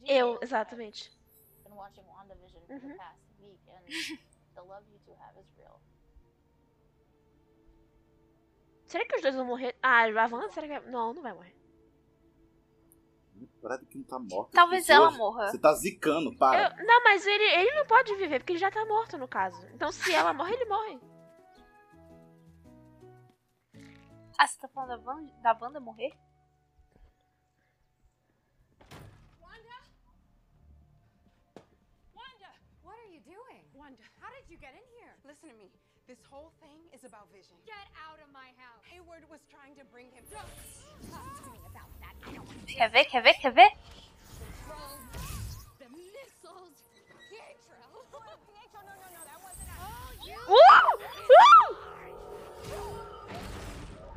Eu, 0.08 0.40
exatamente. 0.42 1.12
Been 1.66 1.76
watching 1.76 2.04
WandaVision 2.06 2.62
for 2.66 2.80
the 2.80 2.88
mm-hmm. 2.88 2.98
past 2.98 3.20
week 3.44 3.60
and 3.68 3.84
the 4.56 4.64
love 4.64 4.84
you 4.90 4.98
two 5.06 5.14
have 5.20 5.36
is 5.38 5.46
real. 5.58 5.82
Será 8.88 9.06
que 9.06 9.16
os 9.16 9.22
dois 9.22 9.36
vão 9.36 9.46
morrer? 9.46 9.76
Ah, 9.84 10.06
ele 10.06 10.14
vai? 10.14 10.30
Será 10.52 10.68
que 10.68 10.80
vai... 10.80 10.92
Não, 10.92 11.14
não 11.14 11.22
vai 11.22 11.34
morrer. 11.34 11.54
Parada 13.64 13.86
que 13.86 13.98
não 13.98 14.04
tá 14.04 14.20
morta. 14.20 14.52
Talvez 14.52 14.90
ela 14.90 15.10
morra. 15.12 15.48
Você 15.48 15.58
tá 15.58 15.74
zicando, 15.76 16.36
para. 16.38 16.76
Eu- 16.78 16.86
Não, 16.86 17.02
mas 17.06 17.26
ele, 17.26 17.44
ele 17.46 17.72
não 17.76 17.86
pode 17.86 18.14
viver, 18.18 18.40
porque 18.40 18.52
ele 18.52 18.60
já 18.60 18.70
tá 18.70 18.84
morto, 18.86 19.18
no 19.18 19.26
caso. 19.28 19.66
Então, 19.74 19.90
se 19.90 20.14
ela 20.14 20.34
morre, 20.34 20.54
ele 20.54 20.66
morre. 20.66 21.00
Ah, 24.38 24.46
você 24.46 24.60
tá 24.60 24.68
falando 24.68 25.02
da 25.02 25.12
Wanda, 25.14 25.34
da 25.42 25.58
Wanda 25.62 25.80
morrer? 25.80 26.12
Wanda! 32.14 32.52
What 32.84 32.98
are 33.00 33.12
you 33.14 33.22
doing? 33.22 33.64
Wanda. 33.74 34.04
How 34.20 34.30
did 34.36 34.50
you 34.52 34.58
get 34.58 34.74
in 34.76 34.84
here? 35.00 35.14
Listen 35.24 35.50
to 35.50 35.56
me. 35.56 35.72
This 36.08 36.20
whole 36.30 36.52
thing 36.60 36.84
is 36.94 37.06
about 37.06 37.32
Vision. 37.32 37.56
Get 37.66 37.88
out 37.96 38.20
of 38.20 38.28
my 38.34 38.52
house. 38.60 38.84
Hayward 38.92 39.24
was 39.32 39.40
trying 39.50 39.74
to 39.76 39.86
bring 39.88 40.12
him. 40.12 40.24
Don't 40.30 40.44
talk 41.10 41.32
to 41.40 41.50
me 41.50 41.60
about 41.64 41.88
that. 42.04 42.12
The 45.80 45.88
missiles. 45.88 46.84
Pietro. 47.32 47.80
Pietro, 48.52 48.84
no, 48.84 48.92
no, 49.00 49.08
no, 49.16 49.32
wasn't 49.48 49.72
us. 49.72 49.80
Oh, 49.80 50.12
you. 50.28 50.36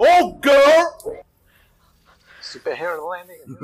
Oh, 0.01 0.39
girl! 0.43 1.23
Superhero 2.43 3.07
Landing. 3.09 3.59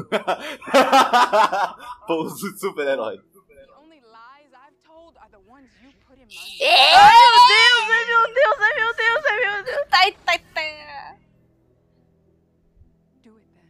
Pouso 2.07 2.53
de 2.53 2.59
super-herói. 2.59 3.19
The 3.19 3.23
only 3.83 4.01
lies 4.01 4.55
I've 4.55 4.79
told 4.87 5.17
are 5.19 5.29
the 5.31 5.41
ones 5.41 5.69
you 5.83 5.89
put 5.89 5.91
in 5.91 5.91
my 5.91 5.92
Ai, 6.35 7.27
meu 7.31 7.45
Deus, 7.49 7.87
ai, 7.91 8.05
meu 8.07 8.25
Deus, 8.33 8.57
ai, 8.61 8.75
meu 8.75 8.95
Deus, 8.95 9.25
ai, 9.27 9.39
meu 9.41 9.65
Deus. 9.65 9.89
Tá, 9.89 10.01
tá, 10.25 10.39
tá. 10.39 11.17
Do 13.23 13.37
it 13.37 13.49
then. 13.55 13.69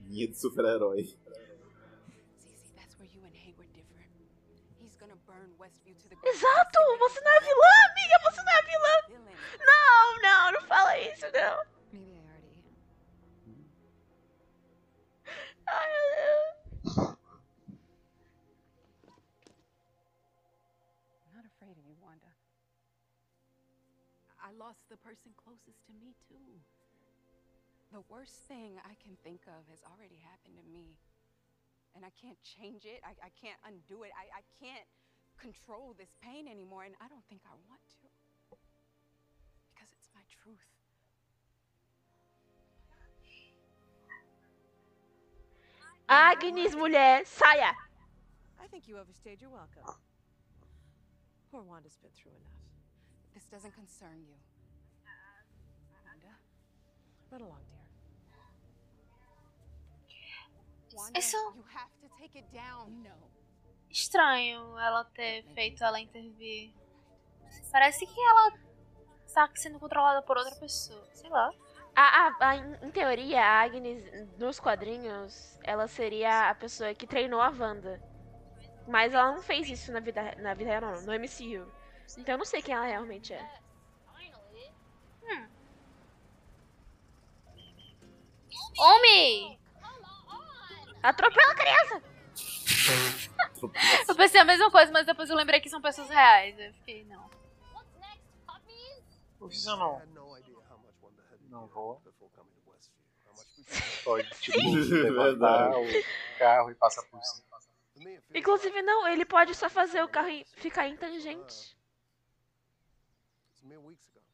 Minha 0.00 0.28
de 0.28 0.38
super-herói. 0.38 1.18
Exato, 6.24 6.78
você 6.98 7.20
não 7.20 7.32
é 7.32 7.40
vilã, 7.40 7.72
amiga, 7.90 8.18
você 8.22 8.42
não 8.42 8.52
é 8.52 8.62
vilã. 8.62 8.96
Não, 9.66 10.22
não, 10.22 10.52
não 10.52 10.62
fala 10.68 10.98
isso, 10.98 11.26
não. 11.32 11.71
Lost 24.72 24.88
the 24.88 24.96
person 25.04 25.36
closest 25.36 25.84
to 25.84 25.92
me, 26.00 26.16
too. 26.32 26.48
The 27.92 28.00
worst 28.08 28.48
thing 28.48 28.80
I 28.80 28.96
can 29.04 29.20
think 29.20 29.44
of 29.44 29.68
has 29.68 29.84
already 29.84 30.16
happened 30.24 30.56
to 30.56 30.64
me. 30.72 30.96
And 31.92 32.08
I 32.08 32.12
can't 32.16 32.40
change 32.40 32.88
it. 32.88 33.04
I, 33.04 33.12
I 33.20 33.28
can't 33.36 33.60
undo 33.68 34.00
it. 34.08 34.16
I, 34.16 34.40
I 34.40 34.42
can't 34.56 34.88
control 35.36 35.92
this 36.00 36.08
pain 36.24 36.48
anymore. 36.48 36.88
And 36.88 36.96
I 37.04 37.06
don't 37.12 37.20
think 37.28 37.44
I 37.44 37.52
want 37.68 37.84
to. 38.00 38.08
Because 39.76 39.92
it's 39.92 40.08
my 40.16 40.24
truth. 40.32 40.64
Agnes, 46.08 46.72
mulher, 46.72 47.20
saia. 47.28 47.76
I 48.56 48.66
think 48.72 48.88
you 48.88 48.96
overstayed 48.96 49.44
your 49.44 49.52
welcome. 49.52 49.84
Poor 51.52 51.60
Wanda's 51.60 52.00
been 52.00 52.16
through 52.16 52.32
enough. 52.32 52.56
This 53.34 53.44
doesn't 53.44 53.76
concern 53.76 54.24
you. 54.24 54.51
Run 57.32 57.42
along, 57.42 57.62
dear. 60.90 61.18
Isso- 61.18 61.36
you 61.56 61.64
have 61.74 61.90
to 62.02 62.08
take 62.18 62.38
it 62.38 62.46
down. 62.52 62.90
No. 62.90 63.10
Estranho 63.90 64.78
ela 64.78 65.04
ter 65.04 65.42
feito 65.54 65.82
ela 65.82 65.98
intervir. 66.00 66.74
Parece 67.70 68.06
que 68.06 68.20
ela 68.20 68.52
está 69.26 69.48
sendo 69.54 69.78
controlada 69.78 70.22
por 70.22 70.36
outra 70.36 70.54
pessoa. 70.56 71.06
Sei 71.14 71.28
lá. 71.30 71.50
A, 71.94 72.26
a- 72.28 72.36
a- 72.40 72.56
em 72.56 72.86
em 72.86 72.90
teoria, 72.90 73.40
a 73.42 73.62
Agnes, 73.62 74.02
nos 74.38 74.58
quadrinhos, 74.60 75.58
ela 75.62 75.86
seria 75.88 76.50
a 76.50 76.54
pessoa 76.54 76.94
que 76.94 77.06
treinou 77.06 77.40
a 77.40 77.48
Wanda. 77.50 78.00
Mas 78.88 79.12
ela 79.14 79.32
não 79.32 79.42
fez 79.42 79.68
isso 79.68 79.92
na 79.92 80.00
vida, 80.00 80.34
na 80.36 80.54
vida 80.54 80.70
real, 80.70 80.80
não, 80.82 81.02
no 81.02 81.12
MCU. 81.12 81.70
Então 82.18 82.34
eu 82.34 82.38
não 82.38 82.44
sei 82.44 82.60
quem 82.62 82.74
ela 82.74 82.84
realmente 82.86 83.32
é. 83.32 83.61
Homem! 88.78 89.58
Atropela 91.02 91.52
a 91.52 91.54
criança! 91.56 92.02
Eu 94.08 94.14
pensei 94.16 94.40
a 94.40 94.44
mesma 94.44 94.70
coisa, 94.70 94.90
mas 94.92 95.06
depois 95.06 95.28
eu 95.30 95.36
lembrei 95.36 95.60
que 95.60 95.68
são 95.68 95.80
pessoas 95.80 96.08
reais. 96.08 96.58
Eu 96.58 96.72
fiquei, 96.74 97.04
não. 97.04 97.30
O 99.40 99.48
Visão 99.48 99.76
não. 99.76 100.02
Não 101.48 101.66
vou. 101.68 102.00
Pode, 104.04 104.28
tipo, 104.40 104.58
levantar 104.90 105.70
o 105.70 105.84
carro 106.38 106.70
e 106.70 106.74
passar 106.74 107.02
por 107.04 107.22
cima. 107.22 107.46
Inclusive, 108.34 108.82
não, 108.82 109.06
ele 109.08 109.24
pode 109.24 109.54
só 109.54 109.70
fazer 109.70 110.02
o 110.02 110.08
carro 110.08 110.28
em- 110.28 110.44
ficar 110.56 110.88
em 110.88 110.96
tangente. 110.96 111.76
It's 113.52 113.62
mere 113.62 113.78
weeks 113.80 114.08
ago. 114.08 114.24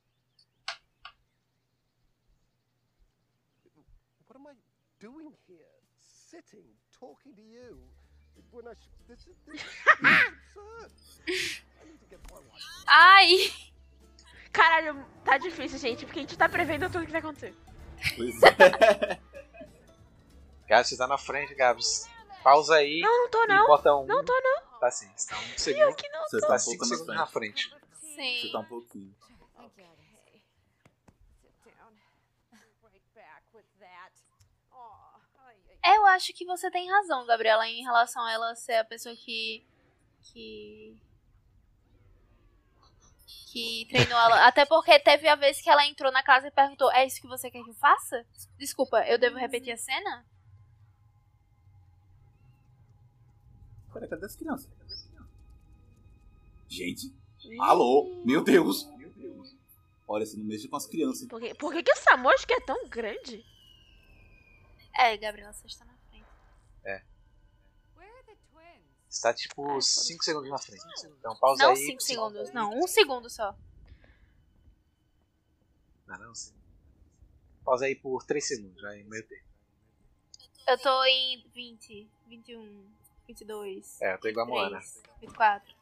What 4.26 4.36
am 4.36 4.46
I 4.48 4.54
doing 5.00 5.32
here? 5.48 5.66
Sitting, 6.38 6.70
talking 7.00 7.34
to 7.34 7.42
you. 7.42 7.78
When 8.52 8.68
I 8.68 8.74
sh- 8.74 8.94
this 9.08 9.26
is 9.26 9.34
this 9.44 9.60
is 9.60 9.66
absurd. 9.90 10.92
I 11.26 11.84
need 11.84 11.98
to 11.98 12.06
get 12.08 12.20
my 12.30 12.38
wife. 12.38 12.62
Ai! 12.86 13.50
Caralho, 14.52 15.04
tá 15.24 15.36
difícil, 15.38 15.78
gente, 15.80 16.06
porque 16.06 16.20
a 16.20 16.22
gente 16.22 16.38
tá 16.38 16.48
prevendo 16.48 16.88
tudo 16.90 17.04
que 17.06 17.10
vai 17.10 17.18
acontecer. 17.20 17.52
Pois 18.16 18.40
é. 18.44 19.18
Gabs, 20.68 20.88
você 20.90 20.96
tá 20.96 21.08
na 21.08 21.18
frente, 21.18 21.56
Gabs. 21.56 22.08
Pausa 22.44 22.76
aí. 22.76 23.00
Não, 23.00 23.22
não 23.24 23.30
tô 23.30 23.44
não. 23.46 23.66
bota 23.66 23.96
um. 23.96 24.06
Não 24.06 24.24
tô 24.24 24.40
não. 24.40 24.78
Tá 24.78 24.90
sim, 24.92 25.10
você 25.16 25.30
tá 25.30 25.38
um 25.40 25.58
segundo. 25.58 25.96
que 25.96 26.08
não 26.08 26.22
Você 26.22 26.40
Tá 26.40 26.46
tá 26.46 26.54
um 26.54 26.64
pouco 26.64 27.04
na 27.14 27.26
frente. 27.26 27.74
Sim. 27.94 28.40
Você 28.42 28.52
tá 28.52 28.60
um 28.60 28.64
pouquinho. 28.64 29.12
Thank 29.56 29.76
you, 29.76 29.86
Agnes. 29.86 30.42
Sit 31.42 31.52
down. 31.66 31.90
Right 32.84 33.02
back 33.16 33.42
with 33.52 33.64
that. 33.80 34.12
Aw, 34.70 35.20
ay, 35.48 35.56
ay. 35.68 35.77
Eu 35.94 36.06
acho 36.06 36.32
que 36.34 36.44
você 36.44 36.70
tem 36.70 36.90
razão, 36.90 37.26
Gabriela, 37.26 37.66
em 37.66 37.82
relação 37.82 38.22
a 38.22 38.32
ela 38.32 38.54
ser 38.54 38.74
a 38.74 38.84
pessoa 38.84 39.14
que. 39.16 39.66
que. 40.20 40.96
que 43.52 43.86
treinou 43.88 44.18
ela. 44.18 44.46
Até 44.46 44.66
porque 44.66 44.98
teve 44.98 45.26
a 45.28 45.34
vez 45.34 45.60
que 45.60 45.70
ela 45.70 45.86
entrou 45.86 46.12
na 46.12 46.22
casa 46.22 46.48
e 46.48 46.50
perguntou: 46.50 46.92
É 46.92 47.06
isso 47.06 47.20
que 47.20 47.26
você 47.26 47.50
quer 47.50 47.62
que 47.62 47.70
eu 47.70 47.74
faça? 47.74 48.26
Desculpa, 48.58 48.98
eu 49.06 49.18
devo 49.18 49.38
repetir 49.38 49.72
a 49.72 49.76
cena? 49.76 50.26
Cadê 53.92 54.24
as 54.24 54.36
crianças? 54.36 54.70
Gente, 56.68 57.12
alô, 57.60 58.22
meu 58.24 58.44
Deus. 58.44 58.86
Olha, 60.06 60.24
você 60.24 60.36
não 60.36 60.44
mexe 60.44 60.68
com 60.68 60.76
as 60.76 60.86
crianças. 60.86 61.26
Por 61.28 61.40
que, 61.40 61.54
por 61.54 61.72
que, 61.72 61.82
que 61.82 61.90
essa 61.90 62.16
mosca 62.16 62.54
é 62.54 62.60
tão 62.60 62.88
grande? 62.88 63.44
É, 64.98 65.16
Gabriela, 65.16 65.52
você 65.52 65.64
está 65.68 65.84
na 65.84 65.96
frente. 66.10 66.26
Where 67.96 68.10
are 68.10 68.26
the 68.26 68.36
twins? 68.50 68.82
Você 69.08 69.22
tá 69.22 69.32
tipo 69.32 69.80
5 69.80 70.24
segundos 70.24 70.50
na 70.50 70.58
frente. 70.58 70.84
Então 71.20 71.36
pausa 71.36 71.62
Não 71.62 71.70
aí. 71.70 71.76
5 71.76 72.02
segundos, 72.02 72.52
não, 72.52 72.70
um 72.76 72.86
segundo 72.88 73.30
só. 73.30 73.56
Não, 76.04 76.18
não, 76.18 76.34
sim. 76.34 76.52
Pausa 77.64 77.84
aí 77.86 77.94
por 77.94 78.24
3 78.24 78.44
segundos, 78.44 78.84
aí 78.84 79.04
meio 79.04 79.24
tempo. 79.28 79.46
Eu 80.66 80.76
tô 80.78 81.04
em 81.04 81.48
20, 81.54 82.10
21, 82.26 82.92
22. 83.28 84.02
É, 84.02 84.14
eu 84.14 84.18
tô 84.18 84.28
igual 84.28 84.46
a 84.46 84.48
Moana. 84.48 84.80
24. 85.20 85.77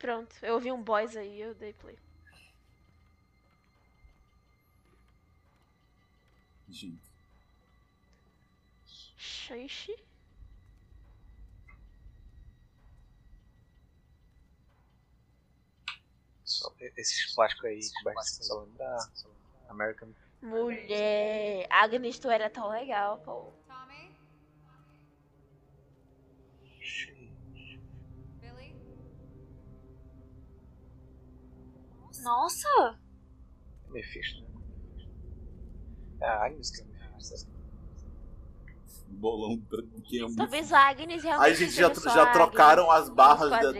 Pronto, 0.00 0.34
eu 0.40 0.54
ouvi 0.54 0.72
um 0.72 0.82
boys 0.82 1.14
aí, 1.14 1.42
eu 1.42 1.54
dei 1.54 1.74
play. 1.74 1.98
Gente. 6.66 7.04
Xanxi? 9.18 9.94
Esses 16.96 17.34
plásticos 17.34 17.66
aí, 17.66 17.80
como 18.02 18.10
é 18.18 18.22
salão 18.22 18.72
da 18.76 19.10
American. 19.68 20.14
Mulher, 20.40 21.66
Agnes, 21.68 22.18
tu 22.18 22.30
era 22.30 22.48
tão 22.48 22.70
legal, 22.70 23.18
pô. 23.18 23.59
Nossa! 32.22 32.98
Mephisto, 33.88 34.42
né? 34.42 34.50
É 36.20 36.26
a 36.26 36.44
Agnes 36.44 36.70
que 36.70 36.82
é 36.82 36.84
Mephisto. 36.84 37.50
Bolão 39.08 39.60
quem 40.04 40.20
é 40.20 40.22
muito. 40.22 40.36
Talvez 40.36 40.72
a 40.72 40.88
Agnes 40.88 41.22
realmente 41.22 41.48
Aí, 41.48 41.54
gente, 41.54 41.72
já, 41.72 41.92
já 41.92 42.22
a 42.22 42.32
trocaram 42.32 42.90
Agnes 42.90 43.08
as 43.08 43.14
barras 43.14 43.50
da 43.50 43.72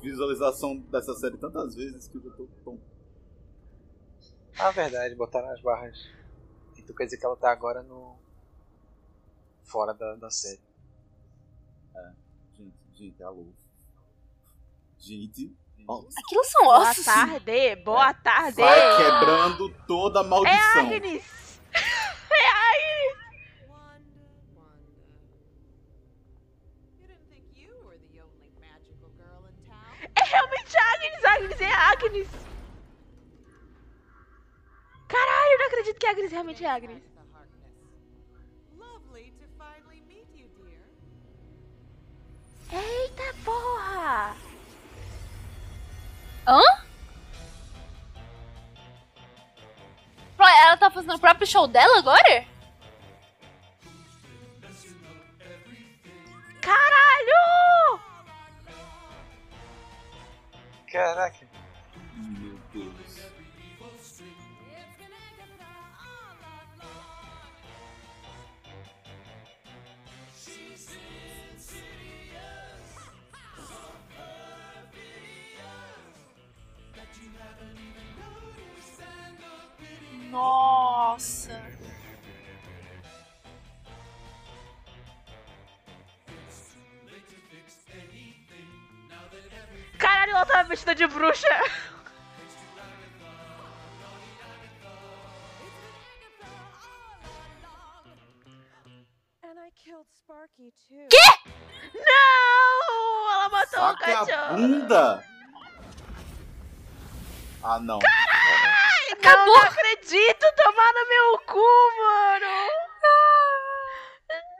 visualização 0.00 0.78
dessa 0.78 1.14
série 1.14 1.38
tantas 1.38 1.74
vezes 1.74 2.08
que 2.08 2.16
eu 2.16 2.22
já 2.22 2.30
tô 2.30 2.46
tão. 2.64 2.80
Ah, 4.58 4.70
verdade, 4.70 5.14
botaram 5.14 5.48
as 5.50 5.60
barras. 5.62 6.10
Então 6.76 6.94
quer 6.94 7.04
dizer 7.04 7.16
que 7.16 7.24
ela 7.24 7.36
tá 7.36 7.50
agora 7.50 7.82
no. 7.82 8.16
fora 9.64 9.94
da, 9.94 10.14
da 10.16 10.30
série. 10.30 10.60
É, 11.94 12.12
gente, 12.56 12.76
gente, 12.92 13.22
alô. 13.22 13.46
Gente, 14.98 15.56
Aquilo 15.88 16.44
são 16.44 16.64
Boa 16.64 16.78
ossos. 16.90 17.04
tarde, 17.04 17.76
boa 17.84 18.14
tarde. 18.14 18.56
vai 18.60 18.96
quebrando 18.96 19.68
toda 19.86 20.20
a 20.20 20.24
É 20.24 20.26
maldição. 20.26 20.80
Agnes! 20.80 21.24
É 22.34 22.48
Agnes! 22.48 23.22
É 30.14 30.24
realmente 30.24 30.76
Agnes, 30.76 31.24
Agnes 31.24 31.60
é 31.60 31.72
Agnes! 31.72 32.28
Caralho, 35.08 35.52
eu 35.52 35.58
não 35.58 35.66
acredito 35.66 35.98
que 35.98 36.06
Agnes 36.06 36.32
realmente 36.32 36.64
é 36.64 36.70
Agnes. 36.70 37.02
Hã? 46.52 46.60
Ela 50.64 50.76
tá 50.76 50.90
fazendo 50.90 51.14
o 51.14 51.18
próprio 51.18 51.46
show 51.46 51.66
dela 51.66 51.98
agora? 51.98 52.44
Vagabunda! 104.52 105.24
Ah, 107.62 107.80
não. 107.80 107.98
Não, 109.22 109.46
não 109.46 109.56
acredito! 109.56 110.46
Tomar 110.56 110.92
no 110.92 111.08
meu 111.08 111.38
cu, 111.46 111.58
mano! 111.98 112.68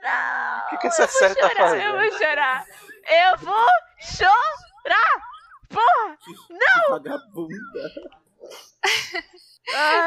Não! 0.01 0.65
O 0.65 0.69
que, 0.69 0.77
que 0.77 0.87
essa 0.87 1.03
eu 1.03 1.07
vou 1.07 1.17
série 1.19 1.35
tá 1.35 1.49
chorar, 1.49 1.69
fazendo? 1.69 1.83
Eu 1.83 1.93
vou 1.93 2.17
chorar! 2.17 2.65
Eu 3.05 3.37
vou 3.37 3.67
chorar! 3.99 5.21
Porra! 5.69 6.17
Não! 6.49 6.89
Vagabunda. 6.89 7.91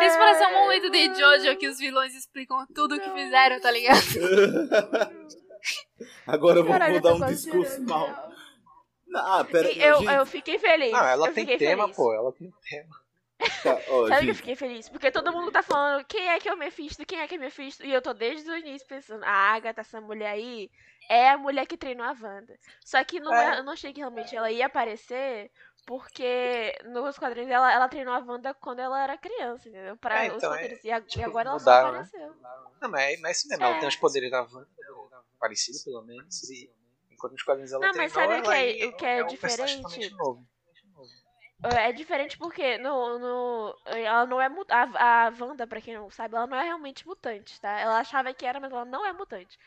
Esse 0.03 0.19
parece 0.19 0.47
um 0.47 0.53
momento 0.53 0.91
de 0.91 1.15
Jojo 1.15 1.57
que 1.57 1.69
os 1.69 1.79
vilões 1.79 2.15
explicam 2.15 2.67
tudo 2.75 2.97
o 2.97 3.01
que 3.01 3.11
fizeram, 3.11 3.61
tá 3.61 3.71
ligado? 3.71 4.01
Agora 6.27 6.59
eu 6.59 6.65
vou, 6.65 6.73
Caralho, 6.73 7.01
vou 7.01 7.11
eu 7.11 7.19
dar 7.19 7.27
um 7.27 7.29
discurso 7.31 7.83
mal. 7.83 8.26
Ah, 9.19 9.45
pera 9.45 9.69
eu, 9.73 9.99
gente, 10.01 10.13
eu 10.13 10.27
fiquei 10.27 10.59
feliz. 10.59 10.93
Não, 10.93 11.05
ela 11.05 11.29
eu 11.29 11.35
tem 11.35 11.47
tema, 11.59 11.83
feliz. 11.85 11.97
pô. 11.97 12.13
Ela 12.13 12.33
tem 12.33 12.53
tema. 12.69 12.97
tá, 13.63 13.79
ó, 13.89 14.09
Sabe 14.09 14.25
que 14.25 14.31
eu 14.31 14.35
fiquei 14.35 14.57
feliz? 14.57 14.89
Porque 14.89 15.11
todo 15.11 15.33
mundo 15.33 15.51
tá 15.53 15.63
falando 15.63 16.05
quem 16.07 16.29
é 16.29 16.39
que 16.39 16.49
é 16.49 16.55
o 16.55 16.57
Mephisto, 16.57 17.05
quem 17.05 17.21
é 17.21 17.29
que 17.29 17.35
é 17.35 17.39
o 17.39 17.41
Mephisto. 17.41 17.85
E 17.85 17.93
eu 17.93 18.01
tô 18.01 18.13
desde 18.15 18.51
o 18.51 18.57
início 18.57 18.87
pensando, 18.89 19.23
a 19.25 19.31
Agatha, 19.31 19.83
essa 19.83 20.01
mulher 20.01 20.31
aí, 20.31 20.71
é 21.09 21.31
a 21.31 21.39
mulher 21.39 21.67
que 21.67 21.77
treinou 21.77 22.07
a 22.07 22.17
Wanda. 22.19 22.59
Só 22.85 23.03
que 23.05 23.21
não 23.21 23.33
É. 23.35 23.57
é- 23.57 23.59
eu 23.59 23.65
não 23.65 23.73
achei 23.75 23.93
que 23.93 24.01
realmente 24.01 24.35
ela 24.35 24.51
ia 24.51 24.67
aparecer, 24.67 25.51
porque 25.87 26.77
nos 26.87 27.19
quadrinhos 27.19 27.51
ela, 27.51 27.73
ela 27.73 27.89
treinou 27.89 28.15
a 28.15 28.19
Wanda 28.19 28.55
quando 28.55 28.81
ela 28.81 29.03
era 29.03 29.17
criança, 29.19 29.69
entendeu? 29.69 29.97
Pra 29.99 30.25
É, 30.25 30.31
os 30.31 30.37
então, 30.39 30.55
é, 30.55 30.59
quadrinhos. 30.59 30.85
E, 30.85 30.91
a- 30.91 30.99
e 30.99 31.03
tipo, 31.03 31.25
agora 31.27 31.51
ela 31.51 31.59
mudaram, 31.59 31.89
só 31.89 31.93
né? 31.93 31.99
apareceu. 32.01 32.37
Não, 32.81 32.91
mas 32.91 33.03
é, 33.03 33.17
mas 33.19 33.29
é 33.29 33.33
isso 33.33 33.49
mesmo. 33.49 33.65
É. 33.65 33.67
Ela 33.71 33.79
tem 33.81 33.89
os 33.89 33.97
poderes 33.97 34.31
da 34.31 34.43
Wanda, 34.43 34.67
parecido 35.39 35.79
pelo 35.85 36.03
menos. 36.03 36.43
E 36.51 36.71
enquanto 37.17 37.33
nos 37.33 37.43
quadrinhos 37.43 37.73
ela 37.73 37.87
Não, 37.87 37.95
mas 37.95 38.13
sabe 38.13 38.35
o 38.35 38.43
que 38.43 38.51
é- 38.51 38.87
o 38.87 38.93
que 38.93 39.07
é 39.07 39.25
um 39.25 39.27
personagem 39.37 39.81
diferente? 39.81 40.17
novo. 40.17 40.47
É 41.65 41.91
diferente 41.91 42.37
porque 42.39 42.79
no, 42.79 43.19
no, 43.19 43.77
ela 43.87 44.25
não 44.27 44.41
é 44.41 44.49
mu- 44.49 44.65
a, 44.69 45.33
Wanda, 45.41 45.67
pra 45.67 45.81
quem 45.81 45.95
não 45.95 46.09
sabe, 46.11 46.37
ela 46.37 46.47
não 46.47 46.57
é 46.57 46.63
realmente 46.63 47.07
mutante, 47.07 47.61
tá? 47.61 47.81
Ela 47.81 47.99
achava 47.99 48.33
que 48.33 48.47
era, 48.47 48.61
mas 48.61 48.71
ela 48.73 48.85
não 48.85 49.05
é 49.05 49.13
mutante. 49.13 49.59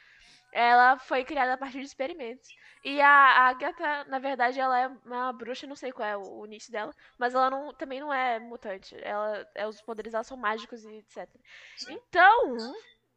Ela 0.52 0.98
foi 1.00 1.26
criada 1.26 1.54
a 1.54 1.58
partir 1.58 1.80
de 1.80 1.86
experimentos. 1.86 2.54
E 2.84 3.02
a 3.02 3.10
Agatha, 3.50 4.06
na 4.06 4.20
verdade, 4.20 4.60
ela 4.60 4.80
é 4.80 4.88
uma 5.06 5.34
bruxa, 5.34 5.68
não 5.68 5.76
sei 5.76 5.92
qual 5.92 6.08
é 6.08 6.16
o, 6.18 6.40
o 6.42 6.46
início 6.46 6.72
dela, 6.72 6.94
mas 7.18 7.36
ela 7.36 7.50
não, 7.50 7.74
também 7.74 8.00
não 8.00 8.14
é 8.14 8.40
mutante. 8.40 8.96
Ela, 9.04 9.48
é, 9.56 9.68
os 9.68 9.82
poderes 9.82 10.12
dela 10.14 10.24
são 10.24 10.38
mágicos 10.38 10.86
e 10.86 10.96
etc. 10.98 11.40
Então, 11.88 12.74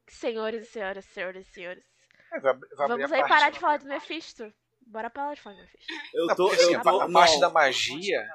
senhores 0.08 0.62
e 0.68 0.70
senhoras, 0.70 1.04
senhoras 1.06 1.46
e 1.46 1.50
senhores, 1.52 1.84
É, 2.32 2.40
vai, 2.40 2.54
vai 2.54 2.56
abrir 2.56 2.68
vamos 2.88 3.12
aí 3.12 3.28
parar 3.28 3.50
de 3.50 3.58
falar 3.60 3.78
do 3.78 3.86
Mephisto. 3.86 4.52
Bora 4.86 5.10
parar 5.10 5.34
de 5.34 5.40
falar 5.40 5.56
do 5.56 5.62
Mephisto. 5.62 5.92
eu 6.14 6.26
Não, 6.26 6.36
tô, 6.36 6.48
assim, 6.48 6.74
eu 6.74 6.82
tô, 6.82 7.00
a 7.00 7.10
parte 7.10 7.34
não, 7.34 7.40
da 7.40 7.50
magia. 7.50 8.26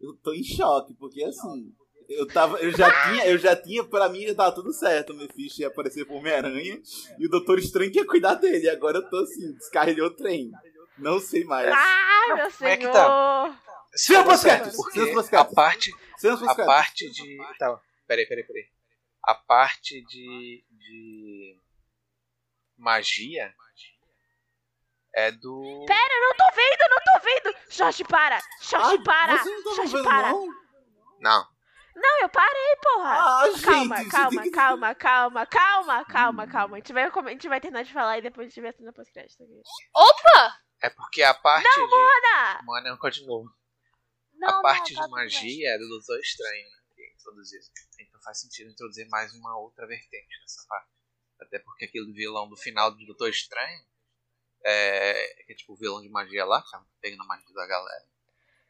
eu 0.00 0.16
tô 0.22 0.32
em 0.32 0.42
choque, 0.42 0.94
porque 0.94 1.22
assim, 1.24 1.74
eu 2.08 2.26
tava, 2.26 2.58
eu 2.58 2.70
já 2.72 2.90
tinha, 3.04 3.26
eu 3.26 3.38
já 3.38 3.54
tinha, 3.54 3.84
pra 3.84 4.08
mim 4.08 4.22
já 4.26 4.34
tava 4.34 4.52
tudo 4.54 4.72
certo, 4.72 5.12
o 5.12 5.16
Mephisto 5.16 5.60
ia 5.60 5.68
aparecer 5.68 6.04
por 6.06 6.16
Homem-Aranha 6.16 6.80
e 7.18 7.26
o 7.26 7.30
Doutor 7.30 7.58
Estranho 7.58 7.92
ia 7.94 8.06
cuidar 8.06 8.34
dele, 8.34 8.68
agora 8.68 8.98
eu 8.98 9.08
tô 9.08 9.18
assim, 9.18 9.52
descarrilhou 9.54 10.08
o 10.08 10.16
trem, 10.16 10.50
não 10.98 11.20
sei 11.20 11.44
mais. 11.44 11.68
Ah, 11.72 12.24
meu 12.28 12.36
como 12.36 12.68
é 12.68 12.76
senhor! 12.76 12.78
que 12.78 12.88
tá? 12.88 13.60
Se 13.92 14.06
Senhor 14.06 14.24
for 14.24 14.36
certo, 14.38 14.70
Pascal, 15.14 15.40
a 15.40 15.44
parte, 15.44 15.90
a 16.46 16.54
parte 16.64 17.10
de. 17.10 17.36
Tá, 17.58 17.80
peraí, 18.06 18.26
peraí, 18.26 18.44
peraí. 18.44 18.64
A 19.24 19.34
parte 19.34 20.02
de. 20.04 20.64
de 20.70 21.58
magia 22.80 23.54
é 25.14 25.30
do. 25.32 25.84
Pera, 25.86 26.14
eu 26.14 26.20
não 26.28 26.36
tô 26.36 26.44
vendo, 26.54 26.80
eu 26.80 26.90
não 26.90 26.98
tô 27.04 27.20
vendo! 27.52 27.70
Jorge, 27.70 28.04
para! 28.04 28.40
Jorge, 28.62 28.96
Ah, 29.00 29.02
para! 29.04 29.38
Você 29.38 29.50
não 29.50 29.64
tá 29.64 29.74
Jorge, 29.76 29.92
vendo 29.96 30.04
para! 30.04 30.30
não? 30.30 30.46
Não. 31.20 31.48
Não, 31.96 32.20
eu 32.22 32.28
parei, 32.28 32.76
porra! 32.82 33.12
Ah, 33.18 33.44
calma, 33.62 33.96
gente, 33.98 34.10
calma, 34.10 34.42
que- 34.44 34.50
calma, 34.50 34.94
calma, 34.94 35.46
calma, 35.46 36.04
calma, 36.04 36.46
calma. 36.46 36.76
A 36.76 36.78
gente, 36.78 36.92
vai, 36.92 37.04
a 37.04 37.28
gente 37.30 37.48
vai 37.48 37.60
terminar 37.60 37.82
de 37.82 37.92
falar 37.92 38.18
e 38.18 38.22
depois 38.22 38.46
a 38.46 38.48
gente 38.48 38.62
vai 38.62 38.72
terminar 38.72 38.92
pós-crédito. 38.92 39.42
aqui. 39.42 39.62
Opa! 39.94 40.56
É 40.82 40.88
porque 40.88 41.22
a 41.22 41.34
parte 41.34 41.68
Não, 41.76 41.86
de. 41.86 41.90
Mona! 41.90 42.62
Mano, 42.64 42.98
continua. 42.98 43.44
Não, 44.34 44.48
a 44.48 44.52
não, 44.52 44.62
parte 44.62 44.94
tá 44.94 45.00
de 45.00 45.06
bem. 45.06 45.10
magia 45.10 45.74
é 45.74 45.78
do 45.78 45.88
Doutor 45.88 46.18
Estranho, 46.20 46.64
né? 46.70 46.78
Que 46.94 47.12
introduziu. 47.12 47.60
Então 48.00 48.20
faz 48.22 48.40
sentido 48.40 48.70
introduzir 48.70 49.06
mais 49.10 49.34
uma 49.34 49.58
outra 49.58 49.86
vertente 49.86 50.38
nessa 50.40 50.64
parte. 50.68 50.88
Até 51.40 51.58
porque 51.58 51.86
aquele 51.86 52.12
vilão 52.12 52.48
do 52.48 52.56
final 52.56 52.90
do 52.90 53.04
Doutor 53.06 53.28
Estranho, 53.30 53.82
é, 54.64 55.44
que 55.46 55.52
é 55.52 55.56
tipo 55.56 55.72
o 55.72 55.76
vilão 55.76 56.00
de 56.02 56.08
magia 56.08 56.44
lá, 56.44 56.62
que 56.62 56.70
tá 56.70 56.84
pegando 57.00 57.22
a 57.22 57.26
magia 57.26 57.52
da 57.54 57.66
galera. 57.66 58.04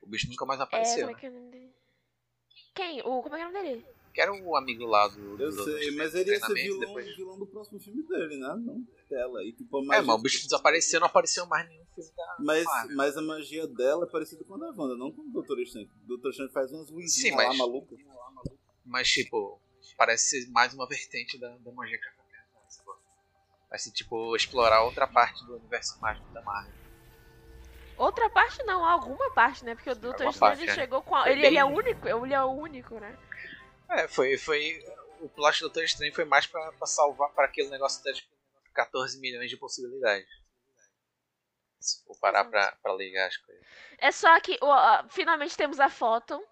O 0.00 0.06
bicho 0.06 0.28
nunca 0.28 0.46
mais 0.46 0.60
É, 0.60 0.62
apareceu. 0.62 1.06
como 1.06 1.16
é 1.16 1.20
que 1.20 1.26
é 1.26 1.30
o 1.30 1.32
nome 1.32 1.50
dele? 1.50 1.74
Quem? 2.74 3.00
O, 3.02 3.22
como 3.22 3.34
é 3.34 3.38
que 3.38 3.44
é 3.44 3.48
o 3.48 3.52
nome 3.52 3.68
dele? 3.68 3.86
Que 4.14 4.20
era 4.20 4.32
o 4.32 4.56
amigo 4.56 4.84
lá 4.86 5.06
do. 5.08 5.36
do 5.36 5.42
Eu 5.42 5.50
do- 5.50 5.64
sei, 5.64 5.90
do 5.90 5.96
mas 5.96 6.14
ele 6.14 6.30
ia 6.30 6.40
ser 6.40 6.54
vilão, 6.54 6.80
depois- 6.80 7.16
vilão 7.16 7.38
do 7.38 7.46
próximo 7.46 7.78
filme 7.80 8.02
dele, 8.06 8.36
né? 8.38 8.54
Não 8.56 8.84
dela. 9.08 9.42
E, 9.44 9.52
tipo, 9.52 9.76
a 9.78 9.82
É, 9.82 9.84
magia- 9.86 10.02
mas 10.02 10.16
o 10.16 10.22
bicho 10.22 10.42
desapareceu, 10.44 11.00
não 11.00 11.06
apareceu 11.06 11.46
mais 11.46 11.68
nenhum 11.68 11.84
filme 11.94 12.10
da. 12.16 12.36
Mas, 12.40 12.64
Marvel. 12.64 12.96
mas 12.96 13.16
a 13.16 13.22
magia 13.22 13.66
dela 13.68 14.04
é 14.06 14.08
parecida 14.10 14.44
com 14.44 14.54
a 14.54 14.58
da 14.58 14.66
Wanda, 14.70 14.96
não 14.96 15.12
com 15.12 15.22
o 15.22 15.30
Doutor 15.30 15.60
Estranho. 15.60 15.88
O 16.04 16.06
Doutor 16.08 16.30
Estranho 16.30 16.50
faz 16.52 16.72
umas 16.72 16.88
Sim, 16.88 16.94
luzinhas 16.94 17.36
mas- 17.36 17.48
lá 17.48 17.54
malucas. 17.54 17.98
Mas, 18.84 19.08
tipo, 19.10 19.60
parece 19.96 20.28
ser 20.42 20.50
mais 20.50 20.74
uma 20.74 20.88
vertente 20.88 21.38
da, 21.38 21.56
da 21.58 21.72
magia 21.72 21.96
que 21.98 22.04
sacou? 22.04 22.19
Ser, 23.78 23.92
tipo, 23.92 24.34
explorar 24.36 24.82
outra 24.82 25.06
parte 25.06 25.44
do 25.46 25.56
universo 25.56 25.98
mágico 26.00 26.26
da 26.32 26.42
Marvel. 26.42 26.72
Outra 27.96 28.28
parte 28.30 28.62
não, 28.64 28.84
alguma 28.84 29.30
parte, 29.32 29.64
né? 29.64 29.74
Porque 29.74 29.90
o 29.90 29.94
Doutor 29.94 30.34
parte, 30.38 30.68
é. 30.68 30.74
chegou 30.74 31.02
com. 31.02 31.14
a- 31.14 31.28
Ele, 31.30 31.46
ele 31.46 31.58
é 31.58 31.64
único, 31.64 32.08
ele 32.08 32.34
é 32.34 32.42
o 32.42 32.50
único, 32.50 32.98
né? 32.98 33.16
É, 33.88 34.08
foi. 34.08 34.36
foi 34.38 34.82
o 35.20 35.28
plot 35.28 35.58
do 35.58 35.66
Doutor 35.66 35.84
Estranho 35.84 36.14
foi 36.14 36.24
mais 36.24 36.46
pra, 36.46 36.72
pra 36.72 36.86
salvar 36.86 37.28
para 37.30 37.44
aquele 37.44 37.68
negócio 37.68 38.02
das 38.02 38.26
14 38.72 39.18
milhões 39.20 39.50
de 39.50 39.56
possibilidades. 39.56 40.28
Se 41.78 42.02
for 42.06 42.16
parar 42.18 42.44
pra, 42.44 42.72
pra 42.82 42.94
ligar 42.94 43.28
as 43.28 43.36
coisas. 43.36 43.64
É 43.98 44.10
só 44.10 44.38
que 44.40 44.58
ó, 44.62 45.04
finalmente 45.10 45.56
temos 45.56 45.78
a 45.78 45.88
foto. 45.90 46.42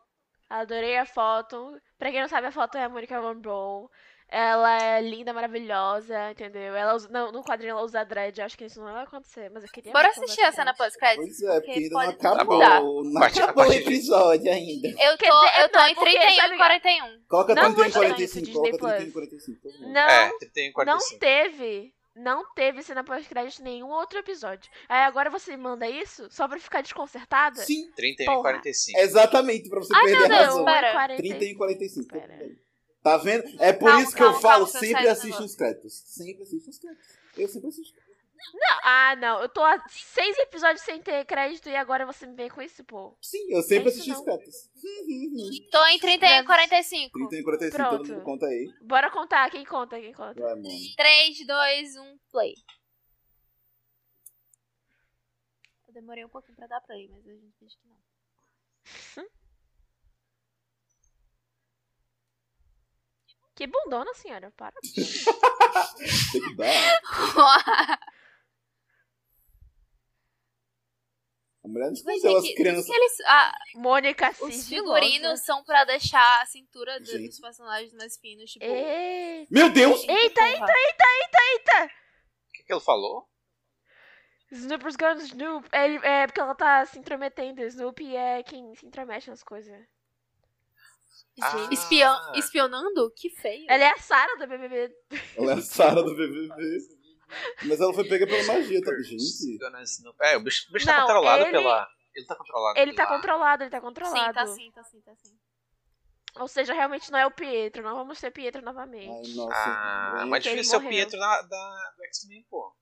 Adorei 0.51 0.97
a 0.99 1.05
foto. 1.07 1.81
Pra 1.99 2.11
quem 2.11 2.21
não 2.21 2.29
sabe, 2.29 2.47
a 2.47 2.53
foto 2.53 2.77
é 2.79 2.85
a 2.85 2.89
Monica 2.89 3.19
Rambeau. 3.21 3.91
Ela 4.31 4.83
é 4.83 5.01
linda, 5.01 5.33
maravilhosa, 5.33 6.33
entendeu? 6.33 6.75
Ela 6.77 6.95
usa, 6.95 7.09
não, 7.09 7.33
no 7.33 7.43
quadrinho 7.43 7.71
ela 7.71 7.83
usa 7.83 8.05
dread, 8.05 8.43
acho 8.43 8.59
que 8.59 8.67
isso 8.67 8.79
não 8.79 8.93
vai 8.93 9.03
acontecer, 9.05 9.51
mas 9.51 9.63
eu 9.65 9.71
queria 9.71 9.91
Bora 9.91 10.09
assistir 10.09 10.43
a 10.43 10.53
cena 10.53 10.65
dread. 10.73 10.77
pós-créditos? 10.77 11.39
Pois 11.39 11.43
é, 11.51 11.61
porque 11.61 11.71
ainda 11.73 11.89
não 11.89 12.01
pode 12.03 12.15
acabou, 12.27 12.55
mudar. 12.59 12.81
não 12.83 13.21
Parte- 13.21 13.41
acabou 13.43 13.67
o 13.69 13.73
episódio 13.73 14.53
ainda. 14.53 14.89
Eu 14.89 15.17
tô, 15.17 15.25
dizer, 15.25 15.61
eu 15.63 15.69
tô 15.71 15.79
não, 15.79 15.87
em 15.89 15.95
porque, 15.95 16.11
31 16.19 16.37
sabe- 16.37 16.55
e 16.55 16.59
41. 16.59 17.21
Coloca 17.29 17.55
Não 17.55 17.63
31 17.63 17.71
e 17.71 17.85
gostei 17.85 18.03
45, 18.03 18.17
desse 18.19 18.53
coloca 18.53 18.71
Disney 18.71 18.79
31 18.79 19.09
e 19.09 19.11
Plus. 19.11 19.13
45. 19.13 19.61
todo 19.63 19.73
mundo. 19.81 19.93
Não, 19.95 20.01
É, 20.03 20.29
31 20.39 20.63
e 20.63 20.67
não 20.69 20.75
45. 20.75 21.21
teve. 21.21 21.95
Não 22.21 22.45
teve 22.53 22.83
cena 22.83 23.05
pós-crédito 23.05 23.61
em 23.61 23.65
nenhum 23.65 23.91
outro 23.91 24.19
episódio. 24.19 24.69
Aí 24.89 25.03
agora 25.05 25.31
você 25.31 25.53
me 25.53 25.63
manda 25.63 25.89
isso 25.89 26.27
só 26.31 26.49
pra 26.49 26.59
ficar 26.59 26.81
desconcertada? 26.83 27.61
Sim, 27.63 27.91
31 27.95 28.25
e 28.25 28.27
Porra. 28.27 28.43
45. 28.43 28.99
exatamente, 28.99 29.69
pra 29.71 29.79
você 29.79 29.95
Ai, 29.95 30.03
perder 30.05 30.29
meu 30.29 30.37
a 30.37 30.41
razão. 30.45 30.65
pera. 30.65 31.17
30 31.17 31.45
e 31.45 31.55
45. 31.55 32.09
Pera. 32.13 32.39
Tá 33.03 33.17
vendo? 33.17 33.45
É 33.61 33.73
por 33.73 33.87
Calma, 33.89 34.03
isso 34.03 34.15
que 34.15 34.23
eu 34.23 34.27
calma, 34.27 34.41
falo, 34.41 34.67
sempre 34.67 35.09
assiste 35.09 35.43
os 35.43 35.55
créditos. 35.55 35.93
Sempre 35.95 36.43
assiste 36.43 36.69
os 36.69 36.79
créditos. 36.79 37.09
Eu 37.37 37.49
sempre 37.49 37.69
assisto. 37.69 38.09
Não, 38.55 38.79
ah, 38.83 39.17
não. 39.17 39.41
Eu 39.43 39.49
tô 39.49 39.63
há 39.63 39.83
seis 39.89 40.37
episódios 40.39 40.83
sem 40.83 41.01
ter 41.03 41.25
crédito 41.25 41.69
e 41.69 41.77
agora 41.77 42.07
você 42.07 42.27
me 42.27 42.35
vem 42.35 42.49
com 42.49 42.63
isso, 42.63 42.85
pô. 42.85 43.17
Sim, 43.21 43.51
eu 43.51 43.63
sempre 43.63 43.89
Isso 43.89 44.01
assisti 44.01 44.11
os 44.13 44.19
não. 44.19 44.25
créditos. 44.25 44.71
Tô 45.71 45.87
em 45.87 45.99
31 45.99 46.41
e 46.41 46.45
45. 46.45 47.19
30 47.29 47.37
e 47.37 47.43
45, 47.43 47.77
todo 47.77 47.91
Pronto. 47.91 48.13
mundo 48.13 48.25
conta 48.25 48.47
aí. 48.47 48.73
Bora 48.81 49.11
contar, 49.11 49.51
quem 49.51 49.65
conta, 49.65 50.01
quem 50.01 50.13
conta. 50.13 50.41
Vai, 50.41 50.55
mano. 50.55 50.69
3, 50.97 51.47
2, 51.47 51.97
1, 51.97 52.19
play. 52.31 52.55
Eu 55.87 55.95
demorei 55.95 56.25
um 56.25 56.29
pouquinho 56.29 56.57
pra 56.57 56.67
dar 56.67 56.81
play, 56.83 57.09
mas 57.09 57.27
a 57.27 57.33
gente 57.33 57.57
finge 57.59 57.77
que 57.77 57.89
não. 57.89 59.29
Que 63.59 63.67
bundona, 63.67 64.15
senhora, 64.15 64.53
para. 64.57 64.73
Tem 66.33 66.41
que 66.43 66.55
dar. 66.55 67.99
A 71.65 71.69
mulher 71.69 71.87
não 71.87 71.93
escondeu 71.93 72.37
é 72.37 72.39
as 72.39 72.55
crianças. 72.55 72.89
eles, 72.89 73.21
ah, 73.27 73.53
Mônica 73.75 74.31
os 74.41 74.69
figurinos 74.69 75.31
gosta. 75.31 75.45
são 75.45 75.65
pra 75.65 75.85
deixar 75.85 76.41
a 76.43 76.47
cintura 76.47 77.01
do- 77.01 77.05
dos 77.19 77.41
personagens 77.41 77.93
mais 77.95 78.17
finos, 78.17 78.51
tipo... 78.51 78.65
Eita, 78.65 79.49
Meu 79.51 79.71
Deus! 79.71 80.01
eita, 80.03 80.15
eita, 80.15 80.47
eita, 80.49 81.05
eita, 81.05 81.39
eita. 81.53 81.85
O 81.85 82.53
que, 82.55 82.63
que 82.63 82.73
ele 82.73 82.81
falou? 82.81 83.29
Snoopers 84.53 84.97
gonna 84.97 85.21
Snoop. 85.23 85.69
É, 85.73 86.23
é 86.23 86.27
porque 86.27 86.41
ela 86.41 86.55
tá 86.55 86.87
se 86.87 86.99
intrometendo. 86.99 87.61
Snoopy 87.63 88.17
é 88.17 88.43
quem 88.43 88.75
se 88.75 88.87
intromete 88.87 89.29
nas 89.29 89.43
coisas. 89.43 89.77
Ah. 91.41 91.69
Espion, 91.71 92.15
espionando? 92.35 93.11
Que 93.17 93.31
feio. 93.31 93.67
Ela 93.69 93.85
é 93.85 93.91
a 93.93 93.99
Sarah 93.99 94.35
do 94.37 94.47
BBB. 94.47 94.93
Ela 95.37 95.53
é 95.53 95.55
a 95.55 95.61
Sarah 95.63 96.03
do 96.03 96.15
BBB. 96.17 96.49
Mas 97.65 97.81
ela 97.81 97.93
foi 97.95 98.09
pega 98.09 98.27
pela 98.27 98.43
magia, 98.45 98.81
tá? 98.83 98.91
Gente. 99.03 99.59
É, 100.23 100.37
o 100.37 100.41
bicho, 100.41 100.67
o 100.69 100.73
bicho 100.73 100.87
tá 100.87 100.93
Não, 100.95 101.01
controlado 101.03 101.43
ele- 101.45 101.51
pela. 101.53 101.89
Ele 102.15 102.27
tá 102.27 102.35
controlado 102.35 102.79
Ele 102.81 102.93
tá 102.95 103.05
pela- 103.07 103.17
controlado, 103.17 103.63
ele 103.63 103.71
tá 103.71 103.77
Sim, 103.79 103.83
controlado. 103.85 104.33
tá 104.35 104.47
sim, 104.49 104.73
tá 104.73 104.83
sim, 104.83 105.01
tá 105.03 105.15
sim. 105.15 105.39
Ou 106.41 106.49
seja, 106.49 106.73
realmente 106.73 107.11
não 107.13 107.19
é 107.19 107.27
o 107.27 107.31
Pietro. 107.31 107.83
Não 107.83 107.95
vamos 107.95 108.21
ter 108.21 108.31
Pietro 108.33 108.61
novamente. 108.63 109.09
Ai, 109.31 109.35
nossa. 109.37 109.55
Ah, 109.55 110.25
mas 110.27 110.45
ele 110.47 110.57
difícil 110.57 110.71
ser 110.73 110.77
o 110.79 110.81
morreu. 110.83 110.97
Pietro 110.99 111.19
da, 111.21 111.43
da, 111.43 111.93
do 111.97 112.05
X-Men, 112.07 112.45
pô. 112.51 112.75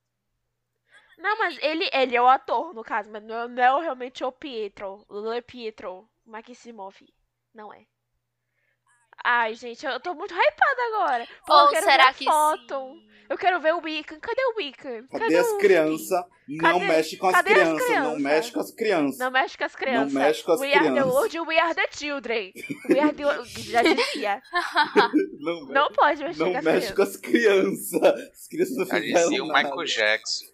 Não, 1.17 1.37
mas 1.39 1.57
ele, 1.61 1.89
ele 1.93 2.15
é 2.15 2.21
o 2.21 2.27
ator, 2.27 2.73
no 2.73 2.83
caso, 2.83 3.09
mas 3.11 3.23
não 3.23 3.35
é, 3.35 3.47
não 3.47 3.63
é 3.63 3.73
o- 3.75 3.79
realmente 3.79 4.23
o 4.23 4.31
Pietro. 4.31 5.05
Le 5.09 5.41
Pietro 5.41 6.07
Maximov. 6.25 6.95
Não 7.53 7.73
é. 7.73 7.85
Ai, 9.23 9.53
gente, 9.55 9.85
eu 9.85 9.99
tô 9.99 10.13
muito 10.13 10.33
hypada 10.33 10.81
agora. 10.93 11.27
Pô, 11.45 11.53
eu 11.53 11.57
Ou 11.65 11.69
quero 11.69 11.85
será 11.85 12.13
que 12.13 12.23
foto. 12.25 12.91
sim? 12.93 13.07
Eu 13.29 13.37
quero 13.37 13.59
ver 13.59 13.73
o 13.73 13.81
Wiccan. 13.81 14.19
Cadê 14.21 14.41
o 14.45 14.55
Wiccan? 14.55 15.05
Cadê 15.07 15.35
as 15.35 15.47
o 15.47 15.57
crianças? 15.57 16.23
Não 16.47 16.57
Cadê- 16.79 16.85
mexe 16.87 17.17
com 17.17 17.27
as 17.27 17.33
cadê 17.33 17.49
as 17.51 17.55
crianças. 17.57 17.77
Não 17.77 17.85
crianças? 17.87 18.21
mexe 18.21 18.51
com 18.53 18.59
as 18.61 18.71
crianças. 18.71 19.19
Não 19.19 19.31
mexe 19.31 19.57
com 19.57 19.63
as 19.65 19.75
crianças. 19.75 20.13
mexe 20.13 20.43
com 20.43 20.51
as 20.53 20.59
we 20.61 20.67
are 20.73 20.79
the 20.85 20.89
crianças. 20.91 21.13
world, 21.13 21.39
we 21.41 21.59
are 21.59 21.75
the 21.75 21.87
children. 21.91 22.53
We 22.89 22.99
are 23.01 23.11
the... 23.13 23.43
Já 23.63 23.81
dizia. 23.83 24.41
Não, 25.41 25.65
Não 25.65 25.91
pode 25.91 26.23
mexer 26.23 26.39
não 26.39 26.51
com 26.53 26.57
as 26.57 26.63
mexe 26.63 26.93
crianças. 26.93 26.95
com 26.95 27.01
as 27.01 27.17
crianças. 27.17 28.31
As 28.31 28.47
crianças 28.47 28.77
não 28.77 28.85
Já 28.85 28.99
dizia 28.99 29.43
o. 29.43 29.47
Michael 29.47 29.83
Jackson. 29.83 30.45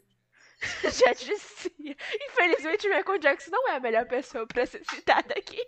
Já 0.90 1.14
dizia. 1.14 1.96
Infelizmente, 2.30 2.88
o 2.88 2.96
Michael 2.96 3.18
Jackson 3.20 3.52
não 3.52 3.70
é 3.70 3.76
a 3.76 3.80
melhor 3.80 4.06
pessoa 4.08 4.48
pra 4.48 4.66
ser 4.66 4.82
citada 4.90 5.36
aqui. 5.38 5.62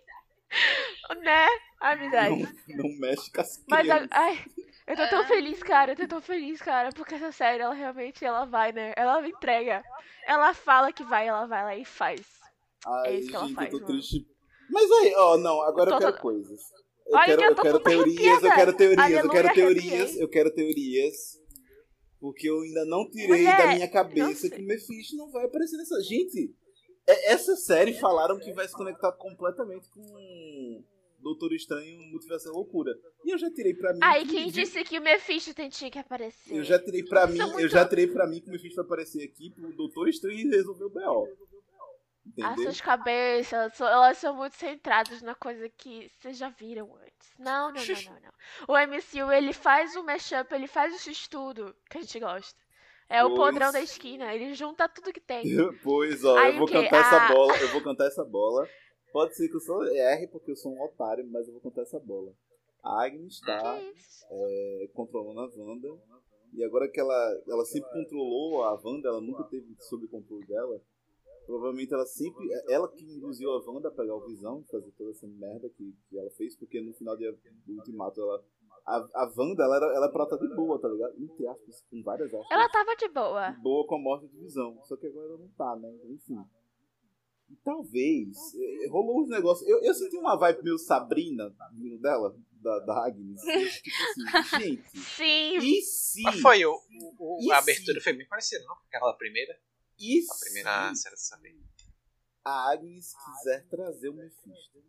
Né? 1.22 1.47
Amizade. 1.80 2.41
Não, 2.70 2.78
não 2.89 2.99
mexe 2.99 3.32
com 3.32 3.41
as 3.41 3.64
Mas, 3.68 3.82
crianças. 3.82 4.08
ai, 4.12 4.45
eu 4.88 4.95
tô 4.95 5.08
tão 5.10 5.22
É. 5.24 5.28
feliz, 5.28 5.64
cara. 5.64 5.91
Eu 5.91 5.95
tô 5.95 6.08
tão 6.08 6.22
feliz, 6.22 6.62
cara. 6.62 6.89
Porque 6.91 7.16
essa 7.16 7.32
série, 7.32 7.62
ela 7.62 7.74
realmente, 7.74 8.24
ela 8.26 8.45
vai, 8.45 8.72
né? 8.72 8.93
Ela 8.95 9.28
entrega. 9.28 9.84
Ela 10.28 10.53
fala 10.53 10.91
que 10.91 11.03
vai, 11.03 11.28
ela 11.28 11.45
vai 11.45 11.64
lá 11.64 11.76
e 11.76 11.86
faz. 11.86 12.22
Ai, 12.86 13.08
é 13.16 13.20
isso 13.20 13.30
que 13.30 13.36
ela 13.36 13.45
gente, 13.47 13.56
faz, 13.56 13.68
eu 13.74 13.80
tô 13.80 13.86
mano. 13.86 13.93
triste. 13.99 14.26
Mas 14.70 14.91
aí, 14.91 15.14
ó, 15.16 15.38
não, 15.38 15.62
agora 15.62 15.91
eu 15.91 15.93
Eu 15.95 15.99
tô 15.99 16.06
quero 16.06 16.12
toda- 16.12 16.22
coisas. 16.22 16.62
Eu 17.08 17.16
Olha 17.18 17.26
quero, 17.26 17.38
que 17.38 17.43
eu 17.45 17.49
eu 17.49 17.56
tô 17.56 17.62
quero 17.62 17.80
teorias, 17.84 18.43
eu 18.43 18.51
quero 18.51 18.74
teorias, 18.74 19.24
eu 19.24 19.30
quero 19.30 19.53
teorias, 19.53 20.16
eu 20.18 20.28
quero 20.30 20.51
teorias. 20.56 21.16
Porque 22.20 22.49
eu 22.49 22.62
ainda 22.62 22.84
não 22.86 23.08
tirei 23.12 23.28
Mulher, 23.28 23.58
da 23.58 23.68
minha 23.76 23.88
cabeça 23.88 24.49
que 24.49 24.60
o 24.60 24.66
Mephisto 24.66 25.16
não 25.16 25.30
vai 25.32 25.45
aparecer 25.45 25.78
nessa. 25.78 26.01
Gente, 26.01 26.39
é- 26.41 26.64
essa 27.08 27.56
série 27.56 27.93
falaram 27.93 28.39
que 28.39 28.51
vai 28.53 28.68
se 28.68 28.74
conectar 28.76 29.12
completamente 29.14 29.89
com 29.89 30.84
Doutor 31.20 31.53
Estranho 31.53 31.99
Multiverso 32.12 32.45
da 32.45 32.51
Loucura. 32.51 32.91
E 33.24 33.32
eu 33.34 33.38
já 33.38 33.49
tirei 33.51 33.74
pra 33.74 33.93
mim. 33.93 33.99
Aí, 34.03 34.26
que- 34.26 34.32
quem 34.36 34.51
disse 34.51 34.84
que 34.84 34.99
o 34.99 35.01
Mephisto 35.01 35.53
tinha 35.70 35.89
que 35.91 35.99
aparecer? 35.99 36.56
Eu 36.56 36.64
já 36.64 36.78
tirei 36.80 37.03
pra 37.03 37.26
mim, 37.28 37.39
é 37.39 37.43
eu 37.43 37.47
muito- 37.49 37.68
já 37.70 37.88
tirei 37.88 38.08
pra 38.08 38.28
mim 38.28 38.39
que 38.41 38.49
o 38.49 38.51
Mephisto 38.51 38.76
vai 38.76 38.86
aparecer 38.86 39.24
aqui 39.24 39.49
pro 39.49 39.74
Doutor 39.76 40.08
Estranho 40.10 40.49
resolver 40.51 40.86
o 40.86 40.89
BO. 40.89 41.28
As 42.43 42.56
suas 42.64 42.82
cabeças, 42.82 43.53
elas 43.53 43.74
são, 43.76 43.88
elas 43.88 44.18
são 44.18 44.36
muito 44.36 44.56
centradas 44.56 45.22
na 45.22 45.36
coisa 45.36 45.70
que 45.70 46.10
vocês 46.20 46.38
já 46.38 46.49
viram 46.49 46.95
antes. 46.95 47.30
Não, 47.38 47.72
não, 47.72 47.80
não, 48.06 48.14
não, 48.14 48.22
não. 48.68 48.76
O 48.76 48.78
MCU, 48.88 49.32
ele 49.32 49.53
faz 49.53 49.95
o 49.95 50.03
mashup, 50.03 50.51
ele 50.53 50.66
faz 50.68 50.93
o 50.95 50.99
x-tudo 50.99 51.76
que 51.89 51.99
a 51.99 52.01
gente 52.01 52.20
gosta. 52.20 52.60
É 53.10 53.24
o 53.24 53.30
Pois. 53.36 53.39
podrão 53.51 53.72
da 53.72 53.82
esquina, 53.82 54.34
ele 54.34 54.53
junta 54.53 54.89
tudo 54.89 55.14
que 55.14 55.20
tem. 55.22 55.43
Pois, 55.84 56.24
ó, 56.24 56.38
Aí 56.38 56.53
eu 56.53 56.58
vou 56.60 56.68
o 56.68 56.72
cantar 56.72 56.99
essa 57.01 57.26
Ah. 57.26 57.34
bola, 57.34 57.58
eu 57.62 57.68
vou 57.70 57.84
cantar 57.84 58.08
essa 58.08 58.24
bola. 58.24 58.68
Pode 59.14 59.36
ser 59.36 59.47
que 59.47 59.56
eu 59.56 59.60
só 59.62 59.82
erre 59.84 60.28
porque 60.28 60.51
eu 60.51 60.56
sou 60.56 60.74
um 60.74 60.82
otário, 60.84 61.26
mas 61.32 61.45
eu 61.47 61.53
vou 61.53 61.62
cantar 61.62 61.84
essa 61.84 61.99
bola. 61.99 62.34
A 62.84 63.06
Agnes 63.06 63.39
tá 63.39 63.78
Que 63.80 63.86
isso? 63.91 64.26
é, 64.30 64.89
controlando 64.93 65.39
a 65.39 65.45
Wanda. 65.64 65.88
E 66.53 66.64
agora 66.64 66.88
que 66.89 66.99
ela, 66.99 67.41
ela 67.47 67.66
sempre 67.66 67.89
controlou 67.91 68.64
a 68.64 68.74
Wanda, 68.84 69.08
ela 69.10 69.22
nunca 69.22 69.43
teve 69.45 69.76
sob 69.82 70.08
controle 70.08 70.45
dela. 70.45 70.82
Provavelmente 71.45 71.93
ela 71.93 72.06
sempre. 72.06 72.51
é 72.51 72.74
Ela 72.74 72.88
que 72.91 73.03
induziu 73.03 73.51
a 73.51 73.64
Wanda 73.72 73.88
a 73.89 73.91
pegar 73.91 74.16
o 74.16 74.26
visão, 74.26 74.64
fazer 74.72 74.91
toda 74.97 75.12
essa 75.12 75.28
merda 75.28 75.70
que, 75.70 75.93
que 76.10 76.18
ela 76.18 76.30
fez, 76.32 76.56
porque 76.58 76.82
no 76.82 76.93
final 76.93 77.16
do 77.16 77.24
ultimato 77.70 78.20
ela. 78.22 78.43
A, 78.88 78.97
a 78.97 79.33
Wanda, 79.36 79.63
ela 79.63 79.75
era, 79.77 79.86
ela 79.88 80.05
era 80.05 80.11
pra 80.13 80.23
estar 80.25 80.38
de 80.38 80.47
boa, 80.55 80.79
tá 80.79 80.88
ligado? 80.88 81.13
Entre 81.19 81.47
aspas, 81.47 81.83
com 81.89 82.03
várias 82.03 82.31
aspas. 82.33 82.51
Ela 82.51 82.69
tava 82.69 82.95
de 82.95 83.07
boa. 83.09 83.49
de 83.51 83.61
boa 83.61 83.88
com 83.88 83.95
a 83.95 83.99
morte 83.99 84.27
de 84.27 84.38
visão. 84.38 84.79
Só 84.83 84.95
que 84.95 85.07
agora 85.07 85.25
ela 85.29 85.38
não 85.39 85.49
tá, 85.49 85.75
né? 85.75 85.89
Enfim. 86.05 86.38
E 87.49 87.55
talvez. 87.63 88.38
eh, 88.55 88.88
Rolou 88.89 89.21
uns 89.23 89.29
negócios. 89.29 89.67
Eu, 89.67 89.81
eu 89.83 89.93
senti 89.93 90.15
uma 90.17 90.36
vibe 90.38 90.63
meio 90.63 90.77
Sabrina 90.77 91.51
vindo 91.73 91.99
dela, 91.99 92.36
da, 92.61 92.79
da 92.79 93.05
Agnes. 93.07 93.41
Tipo 93.41 94.03
assim, 94.03 94.59
gente. 94.61 94.97
Sim. 94.99 95.57
E 95.57 95.81
se. 95.81 96.21
Mas 96.23 96.39
foi 96.41 96.65
o, 96.65 96.73
o- 97.19 97.47
o- 97.47 97.51
a 97.51 97.61
se- 97.61 97.71
abertura 97.71 98.01
foi 98.01 98.13
bem 98.13 98.27
parecida, 98.27 98.63
não? 98.65 98.75
Aquela 98.88 99.13
primeira. 99.17 99.55
E 99.99 100.19
A 100.29 100.36
primeira 100.45 100.89
se 100.95 101.01
série 101.03 101.15
de 101.15 101.21
saber. 101.21 101.55
a 102.43 102.71
Agnes 102.71 103.13
quiser 103.25 103.65
trazer 103.67 104.09
o 104.09 104.13
Mephisto? 104.13 104.83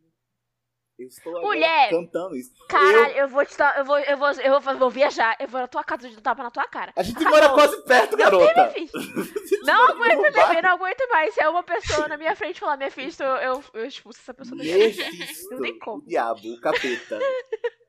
Eu 0.99 1.09
estou 1.09 1.43
Mulher! 1.43 1.91
cantando 1.91 2.35
isso. 2.35 2.51
Caralho, 2.69 3.13
Eu- 3.13 3.19
eu, 3.25 3.29
vou 3.29 3.45
te 3.45 3.57
dar. 3.59 3.79
Eu 3.79 3.85
vou, 3.85 3.99
eu 3.99 4.17
vou, 4.17 4.31
eu 4.33 4.61
vou, 4.61 4.79
vou 4.79 4.91
viajar. 4.91 5.37
Eu 5.39 5.47
vou 5.47 5.61
na 5.61 5.69
tua 5.69 5.85
casa 5.85 6.09
de 6.09 6.17
tapa 6.23 6.43
na 6.43 6.51
tua 6.51 6.67
cara. 6.67 6.93
A 6.97 7.03
gente 7.03 7.23
mora 7.23 7.51
quase 7.51 7.83
perto, 7.85 8.17
garota. 8.17 8.73
Não 9.65 9.89
aguento 9.89 10.23
beber, 10.23 10.63
não 10.63 10.71
aguento 10.71 11.09
mais. 11.11 11.35
Se 11.35 11.43
é 11.43 11.49
uma 11.49 11.63
pessoa 11.63 12.07
na 12.09 12.17
minha 12.17 12.35
frente 12.37 12.61
falar 12.61 12.77
Mephisto, 12.77 13.23
eu, 13.23 13.37
eu, 13.37 13.65
eu 13.75 13.85
expulso 13.87 14.21
essa 14.21 14.33
pessoa 14.33 14.57
da 14.57 14.63
minha. 14.63 14.79
Mephisto, 14.79 15.51
Não 15.51 15.61
tem 15.61 15.79
como. 15.79 15.99
o 16.03 16.07
diabo, 16.07 16.41
o 16.41 16.61
capeta, 16.61 17.19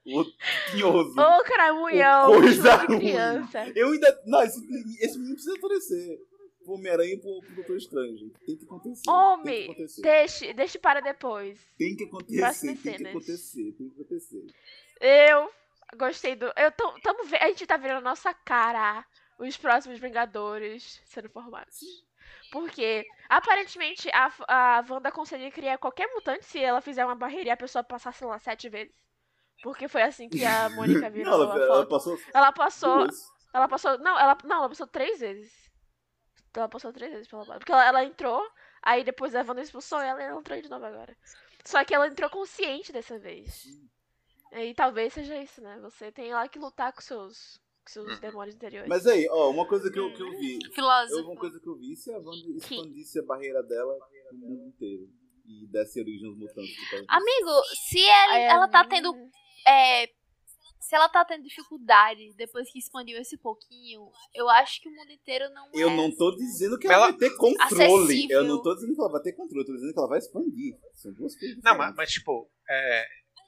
o 0.05 0.25
tinhoso. 0.71 1.11
Ô, 1.11 1.43
caramunhão, 1.43 2.31
coisa 2.33 2.79
criança. 2.87 3.71
Eu 3.75 3.91
ainda... 3.91 4.19
Não, 4.25 4.41
esse, 4.41 4.59
esse 5.01 5.17
menino 5.19 5.35
precisa 5.35 5.55
aparecer. 5.55 6.19
Pro 6.67 6.75
Homem-Aranha 6.75 7.13
e 7.13 7.17
pro, 7.17 7.39
pro 7.39 7.55
Doutor 7.55 7.77
Estranho. 7.77 8.29
Tem 8.45 8.57
que 8.57 8.65
acontecer. 8.65 9.01
Tem 9.03 9.03
que 9.03 9.09
Homem, 9.09 9.63
acontecer. 9.71 10.01
deixe, 10.01 10.53
deixe 10.53 10.77
para 10.77 10.99
depois. 10.99 11.57
Tem 11.77 11.95
que 11.95 12.03
acontecer, 12.03 12.39
Próximas 12.41 12.79
tem 12.81 12.91
que 12.91 12.97
cenas. 12.97 13.11
acontecer, 13.15 13.71
tem 13.77 13.89
que 13.89 14.01
acontecer. 14.01 14.45
Eu 14.99 15.49
gostei 15.97 16.35
do. 16.35 16.47
Eu 16.57 16.69
tô, 16.73 16.91
tamo, 16.99 17.19
a 17.39 17.47
gente 17.47 17.65
tá 17.65 17.77
vendo 17.77 17.93
a 17.93 18.01
nossa 18.01 18.33
cara 18.33 19.05
os 19.39 19.55
próximos 19.55 19.97
Vingadores 19.99 21.01
sendo 21.05 21.29
formados. 21.29 21.79
Porque, 22.51 23.05
aparentemente, 23.29 24.09
a, 24.13 24.31
a 24.47 24.85
Wanda 24.89 25.11
consegue 25.11 25.49
criar 25.51 25.77
qualquer 25.77 26.07
mutante 26.13 26.43
se 26.45 26.59
ela 26.59 26.81
fizer 26.81 27.05
uma 27.05 27.15
barreira 27.15 27.47
e 27.47 27.51
a 27.51 27.57
pessoa 27.57 27.83
passar, 27.83 28.13
sei 28.13 28.27
lá, 28.27 28.39
sete 28.39 28.67
vezes. 28.67 28.93
Porque 29.63 29.87
foi 29.87 30.01
assim 30.01 30.27
que 30.27 30.43
a 30.43 30.67
Mônica 30.75 31.09
virou 31.09 31.31
Não, 31.37 31.43
ela- 31.53 31.63
ela 31.65 31.85
passou 31.85 32.19
Ela 32.33 32.51
passou. 32.51 32.97
duas. 33.03 33.27
Ela 33.53 33.67
passou. 33.67 33.97
Não, 33.99 34.19
ela, 34.19 34.37
não, 34.43 34.57
ela 34.57 34.69
passou 34.69 34.87
três 34.87 35.19
vezes. 35.19 35.66
Ela 36.53 36.69
passou 36.69 36.91
três 36.91 37.11
vezes 37.11 37.27
pela 37.27 37.45
Porque 37.45 37.71
ela, 37.71 37.85
ela 37.85 38.03
entrou, 38.03 38.41
aí 38.81 39.03
depois 39.03 39.35
a 39.35 39.43
Wanda 39.43 39.61
expulsou 39.61 39.99
ela 39.99 40.21
e 40.21 40.25
ela 40.25 40.39
entrou 40.39 40.59
de 40.61 40.69
novo 40.69 40.85
agora. 40.85 41.15
Só 41.63 41.83
que 41.83 41.93
ela 41.93 42.07
entrou 42.07 42.29
consciente 42.29 42.91
dessa 42.91 43.19
vez. 43.19 43.65
E 44.53 44.73
talvez 44.73 45.13
seja 45.13 45.35
isso, 45.41 45.61
né? 45.61 45.77
Você 45.81 46.11
tem 46.11 46.33
lá 46.33 46.47
que 46.47 46.57
lutar 46.57 46.93
com 46.93 47.01
seus, 47.01 47.59
com 47.83 47.91
seus 47.91 48.19
demônios 48.19 48.55
interiores. 48.55 48.89
Mas 48.89 49.05
aí, 49.05 49.27
ó, 49.29 49.49
uma 49.51 49.67
coisa 49.67 49.91
que 49.91 49.99
eu, 49.99 50.13
que 50.13 50.21
eu 50.21 50.31
vi. 50.31 50.59
Filósofo. 50.73 51.19
Eu, 51.19 51.25
uma 51.25 51.35
coisa 51.35 51.59
que 51.59 51.67
eu 51.67 51.75
vi 51.75 51.95
se 51.95 52.11
a 52.11 52.17
Wanda 52.17 52.57
expandisse 52.57 53.19
a 53.19 53.23
barreira 53.23 53.61
dela 53.61 53.97
no 54.31 54.37
mundo 54.37 54.67
inteiro. 54.69 55.09
E 55.45 55.67
desse 55.67 55.99
origem 55.99 56.27
aos 56.27 56.37
mutantes. 56.37 56.75
Amigo, 57.07 57.63
se 57.89 58.05
ela, 58.05 58.33
Aí, 58.33 58.43
ela 58.43 58.67
tá 58.67 58.85
tendo. 58.85 59.13
É, 59.65 60.07
se 60.87 60.95
ela 60.95 61.09
tá 61.09 61.25
tendo 61.25 61.43
dificuldade 61.43 62.33
depois 62.37 62.71
que 62.71 62.79
expandiu 62.79 63.17
esse 63.19 63.37
pouquinho, 63.37 64.09
eu 64.33 64.47
acho 64.49 64.81
que 64.81 64.87
o 64.87 64.91
mundo 64.95 65.11
inteiro 65.11 65.45
não 65.53 65.69
Eu 65.73 65.89
é. 65.89 65.95
não 65.95 66.15
tô 66.15 66.31
dizendo 66.35 66.77
que 66.79 66.87
ela 66.87 66.95
ela- 66.95 67.07
vai 67.09 67.17
ter 67.17 67.35
controle. 67.35 67.83
Acessível. 67.83 68.37
Eu 68.39 68.43
não 68.45 68.61
tô 68.61 68.73
dizendo 68.73 68.93
que 68.95 69.01
ela 69.01 69.11
vai 69.11 69.21
ter 69.21 69.33
controle, 69.33 69.61
eu 69.61 69.65
tô 69.65 69.73
dizendo 69.73 69.93
que 69.93 69.99
ela 69.99 70.07
vai 70.07 70.19
expandir. 70.19 70.77
São 70.95 71.11
duas 71.13 71.35
coisas. 71.37 71.57
Não, 71.63 71.77
mas, 71.77 71.95
mas, 71.95 72.09
tipo, 72.11 72.49
é, 72.69 73.05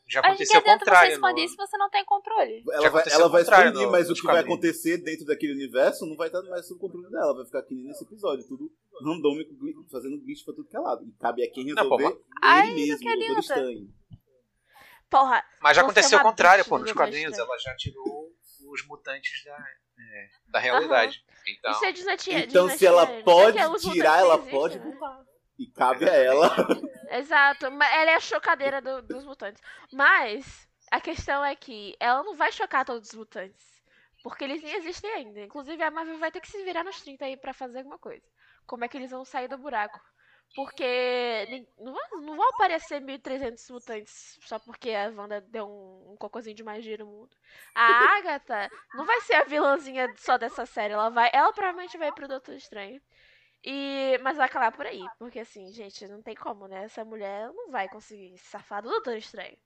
já 0.07 0.19
aconteceu 0.21 0.55
o 0.59 0.61
adianta 0.63 0.79
você 0.79 0.85
contrário. 0.85 1.13
expandir 1.13 1.43
no- 1.43 1.49
se 1.49 1.55
você 1.55 1.77
não 1.77 1.89
tem 1.89 2.03
controle? 2.05 2.63
Ela 2.73 2.89
vai, 2.89 3.03
ela 3.09 3.29
vai 3.29 3.41
contrário 3.43 3.67
expandir, 3.69 3.85
no- 3.87 3.91
mas 3.91 4.09
o 4.09 4.13
que 4.13 4.23
vai 4.25 4.39
acontecer 4.39 4.97
dentro 4.97 5.25
daquele 5.25 5.53
universo 5.53 6.05
não 6.05 6.17
vai 6.17 6.27
estar 6.27 6.41
mais 6.43 6.67
sob 6.67 6.79
controle 6.79 7.09
dela. 7.09 7.33
Vai 7.35 7.45
ficar 7.45 7.63
nem 7.69 7.85
nesse 7.85 8.03
episódio. 8.03 8.45
Tudo 8.47 8.69
randômico, 9.01 9.53
fazendo 9.89 10.19
glitch 10.19 10.43
pra 10.43 10.53
tudo 10.53 10.67
que 10.67 10.75
é 10.75 10.79
lado. 10.79 11.05
E 11.05 11.11
cabe 11.19 11.43
a 11.43 11.49
quem 11.51 11.65
Não, 11.67 11.87
pô, 11.87 11.95
resolver 11.95 12.21
Ai, 12.41 12.67
ele 12.71 12.75
mesmo, 12.87 12.95
o 13.09 13.15
Doutor 13.17 13.37
adianta. 13.37 13.99
Porra. 15.09 15.43
Mas 15.61 15.75
já 15.75 15.81
aconteceu 15.81 16.19
o 16.19 16.21
contrário, 16.21 16.63
pô. 16.65 16.77
Nos 16.77 16.91
quadrinhos 16.93 17.37
ela 17.37 17.57
já 17.59 17.75
tirou 17.75 18.29
os 18.71 18.85
mutantes 18.85 19.43
da, 19.43 19.57
é, 19.57 20.29
da 20.47 20.59
realidade. 20.59 21.23
Então, 21.47 21.71
Isso 21.71 21.85
é 21.85 21.91
desnatia, 21.91 22.39
Então, 22.45 22.69
se 22.69 22.85
ela 22.85 23.05
desnatia- 23.05 23.23
pode 23.23 23.57
é 23.57 23.91
tirar, 23.91 24.19
ela 24.19 24.35
existem, 24.35 24.51
pode 24.59 24.79
né? 24.79 24.97
E 25.57 25.67
cabe 25.71 26.07
a 26.09 26.13
ela. 26.13 26.47
Exato, 27.09 27.65
ela 27.65 28.11
é 28.11 28.15
a 28.15 28.19
chocadeira 28.19 28.81
do- 28.81 29.01
dos 29.01 29.25
mutantes. 29.25 29.61
Mas 29.91 30.67
a 30.91 31.01
questão 31.01 31.43
é 31.43 31.55
que 31.55 31.95
ela 31.99 32.23
não 32.23 32.35
vai 32.35 32.51
chocar 32.51 32.85
todos 32.85 33.09
os 33.09 33.15
mutantes. 33.15 33.67
Porque 34.21 34.43
eles 34.43 34.61
nem 34.61 34.75
existem 34.75 35.09
ainda. 35.11 35.39
Inclusive, 35.41 35.81
a 35.81 35.89
Marvel 35.89 36.19
vai 36.19 36.29
ter 36.31 36.41
que 36.41 36.47
se 36.51 36.61
virar 36.63 36.83
nos 36.83 37.01
30 37.01 37.25
aí 37.25 37.35
pra 37.37 37.53
fazer 37.53 37.79
alguma 37.79 37.97
coisa. 37.97 38.23
Como 38.67 38.83
é 38.83 38.87
que 38.87 38.97
eles 38.97 39.09
vão 39.11 39.23
sair 39.25 39.47
do 39.47 39.57
buraco? 39.57 39.99
Porque 40.55 41.45
não, 41.79 41.93
vão- 41.93 42.21
não 42.21 42.35
vão 42.37 42.49
aparecer 42.49 42.99
1.300 43.01 43.69
mutantes 43.69 44.37
só 44.41 44.59
porque 44.59 44.91
a 44.91 45.09
Wanda 45.09 45.39
deu 45.41 45.65
um, 45.67 46.13
um 46.13 46.17
cocôzinho 46.17 46.55
de 46.55 46.63
magia 46.63 46.97
no 46.97 47.05
mundo. 47.05 47.37
A 47.75 47.81
Agatha 48.17 48.69
não 48.93 49.05
vai 49.05 49.21
ser 49.21 49.35
a 49.35 49.43
vilãzinha 49.45 50.13
só 50.17 50.37
dessa 50.37 50.65
série. 50.65 50.93
Ela 50.93 51.09
vai, 51.09 51.29
ela 51.33 51.53
provavelmente 51.53 51.97
vai 51.97 52.11
pro 52.11 52.27
Doutor 52.27 52.55
Estranho. 52.55 53.01
E, 53.63 54.17
mas 54.23 54.37
vai 54.37 54.47
acabar 54.47 54.71
por 54.71 54.85
aí, 54.85 55.11
porque 55.19 55.39
assim, 55.39 55.71
gente, 55.73 56.07
não 56.07 56.21
tem 56.21 56.35
como, 56.35 56.67
né? 56.67 56.85
Essa 56.85 57.05
mulher 57.05 57.51
não 57.53 57.71
vai 57.71 57.89
conseguir 57.89 58.37
se 58.37 58.45
safar 58.45 58.81
do 58.83 58.89
Doutor 58.89 59.17
Estranho. 59.17 59.57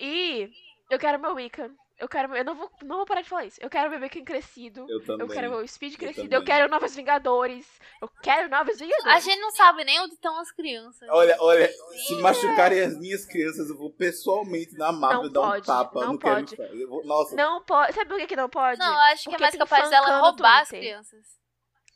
E 0.00 0.50
eu 0.90 0.98
quero 0.98 1.18
meu 1.18 1.34
Wiccan. 1.34 1.76
Eu 1.98 2.08
quero, 2.08 2.36
eu 2.36 2.44
não 2.44 2.54
vou, 2.54 2.70
não 2.82 2.96
vou 2.98 3.06
parar 3.06 3.22
de 3.22 3.28
falar 3.28 3.46
isso. 3.46 3.58
Eu 3.62 3.70
quero 3.70 3.88
meu 3.88 3.98
Wiccan 4.00 4.22
crescido. 4.22 4.84
Eu 4.88 5.02
também. 5.04 5.28
quero 5.28 5.50
meu 5.50 5.66
Speed 5.66 5.92
Eu 5.94 5.98
crescido. 5.98 6.22
também. 6.24 6.38
Eu 6.38 6.44
quero 6.44 6.68
novos 6.70 6.94
Vingadores. 6.94 7.66
Eu 8.02 8.08
quero 8.22 8.50
novos 8.50 8.78
Vingadores. 8.78 9.14
A 9.14 9.18
gente 9.20 9.40
não 9.40 9.50
sabe 9.52 9.82
nem 9.84 9.98
onde 10.00 10.12
estão 10.14 10.38
as 10.38 10.52
crianças. 10.52 11.08
Olha, 11.10 11.34
olha, 11.40 11.70
se 12.06 12.14
machucarem 12.16 12.80
as 12.82 12.98
minhas 12.98 13.24
crianças, 13.24 13.70
eu 13.70 13.76
vou 13.78 13.90
pessoalmente 13.90 14.76
na 14.76 14.92
Marvel 14.92 15.22
Não 15.24 15.32
dar 15.32 15.40
um 15.40 15.50
pode, 15.50 15.66
tapa. 15.66 16.00
não 16.00 16.06
não 16.08 16.18
quero 16.18 16.34
pode. 16.46 16.56
Eu 16.80 16.88
vou- 16.88 17.04
Nossa, 17.06 17.34
Não 17.34 17.64
pode. 17.64 17.94
Sabe 17.94 18.10
por 18.10 18.18
que, 18.18 18.26
que 18.26 18.36
não 18.36 18.48
pode? 18.50 18.78
Não, 18.78 18.92
eu 18.92 19.00
acho 19.12 19.22
que 19.24 19.28
é 19.28 19.32
Porque 19.32 19.42
mais 19.44 19.56
capaz 19.56 19.88
dela 19.90 20.20
roubar 20.20 20.60
as 20.62 20.68
crianças. 20.68 21.26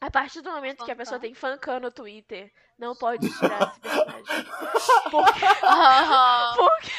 A 0.01 0.11
partir 0.11 0.41
do 0.41 0.51
momento 0.51 0.83
que 0.83 0.91
a 0.91 0.97
pessoa 0.97 1.21
tem 1.21 1.35
fancam 1.35 1.79
no 1.79 1.91
Twitter, 1.91 2.51
não 2.81 2.97
pode 2.97 3.29
tirar 3.39 3.71
esse 3.71 3.81
personagem. 3.81 4.25
Porque, 5.11 5.47
porque, 6.57 6.93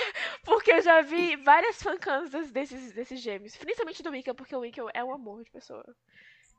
porque 0.46 0.72
eu 0.74 0.82
já 0.82 1.02
vi 1.02 1.36
várias 1.38 1.82
fancams 1.82 2.30
des- 2.30 2.52
desses, 2.52 2.92
desses 2.94 3.20
gêmeos. 3.20 3.56
Principalmente 3.58 4.04
do 4.04 4.12
Wicca, 4.12 4.34
porque 4.34 4.56
o 4.56 4.60
Wicca 4.60 4.84
é 4.94 5.04
um 5.04 5.14
amor 5.14 5.44
de 5.44 5.50
pessoa. 5.52 5.84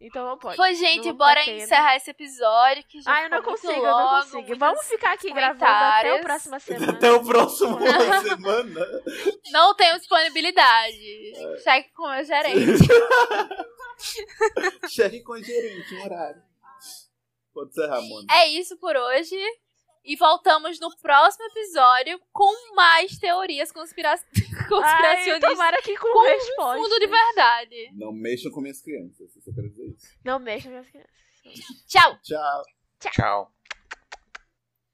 Então 0.04 0.26
não 0.26 0.36
pode. 0.36 0.56
Foi, 0.56 0.74
gente, 0.74 1.06
Não 1.06 1.14
bora 1.14 1.44
tá 1.44 1.50
encerrar 1.52 1.94
esse 1.94 2.10
episódio. 2.10 2.82
Que 2.88 3.00
já 3.00 3.14
Ah, 3.14 3.22
eu 3.22 3.30
não 3.30 3.40
consigo, 3.40 3.72
eu 3.72 3.82
não 3.84 4.20
consigo. 4.20 4.56
Vamos 4.56 4.84
ficar 4.88 5.12
aqui 5.12 5.32
gravando 5.32 5.64
até 5.64 6.18
a 6.18 6.20
próxima 6.20 6.58
semana. 6.58 6.92
até 6.92 7.12
o 7.12 7.24
próximo 7.24 7.78
semana. 8.26 8.80
Não 9.52 9.76
tenho 9.76 9.96
disponibilidade. 9.98 11.32
Cheque 11.62 11.92
com 11.92 12.02
o 12.02 12.10
meu 12.10 12.24
gerente. 12.24 12.82
Cheque 14.90 15.20
com 15.22 15.32
o 15.34 15.42
gerente, 15.42 15.94
um 15.94 16.02
horário. 16.04 16.42
Pode 17.52 17.70
encerrar, 17.70 18.00
mano. 18.00 18.26
É 18.30 18.48
isso 18.48 18.76
por 18.78 18.96
hoje. 18.96 19.36
E 20.04 20.16
voltamos 20.16 20.80
no 20.80 20.90
próximo 20.96 21.44
episódio 21.46 22.20
com 22.32 22.74
mais 22.74 23.16
teorias 23.18 23.70
conspira... 23.70 24.10
Ai, 24.18 24.68
conspiracionistas. 24.68 25.50
tomara 25.50 25.80
que 25.80 25.96
com, 25.96 26.12
com 26.12 26.22
resposta. 26.22 26.82
fundo 26.82 26.98
de 26.98 27.06
verdade. 27.06 27.90
Não 27.94 28.12
mexam 28.12 28.50
com 28.50 28.60
minhas 28.60 28.82
crianças, 28.82 29.36
eu 29.36 29.42
só 29.42 29.52
quero 29.52 29.68
dizer 29.68 29.86
isso. 29.90 30.18
Não 30.24 30.40
mexa 30.40 30.68
minhas 30.68 30.88
crianças. 30.88 31.12
Tchau. 31.86 32.18
Tchau. 32.22 32.62
tchau. 32.98 33.52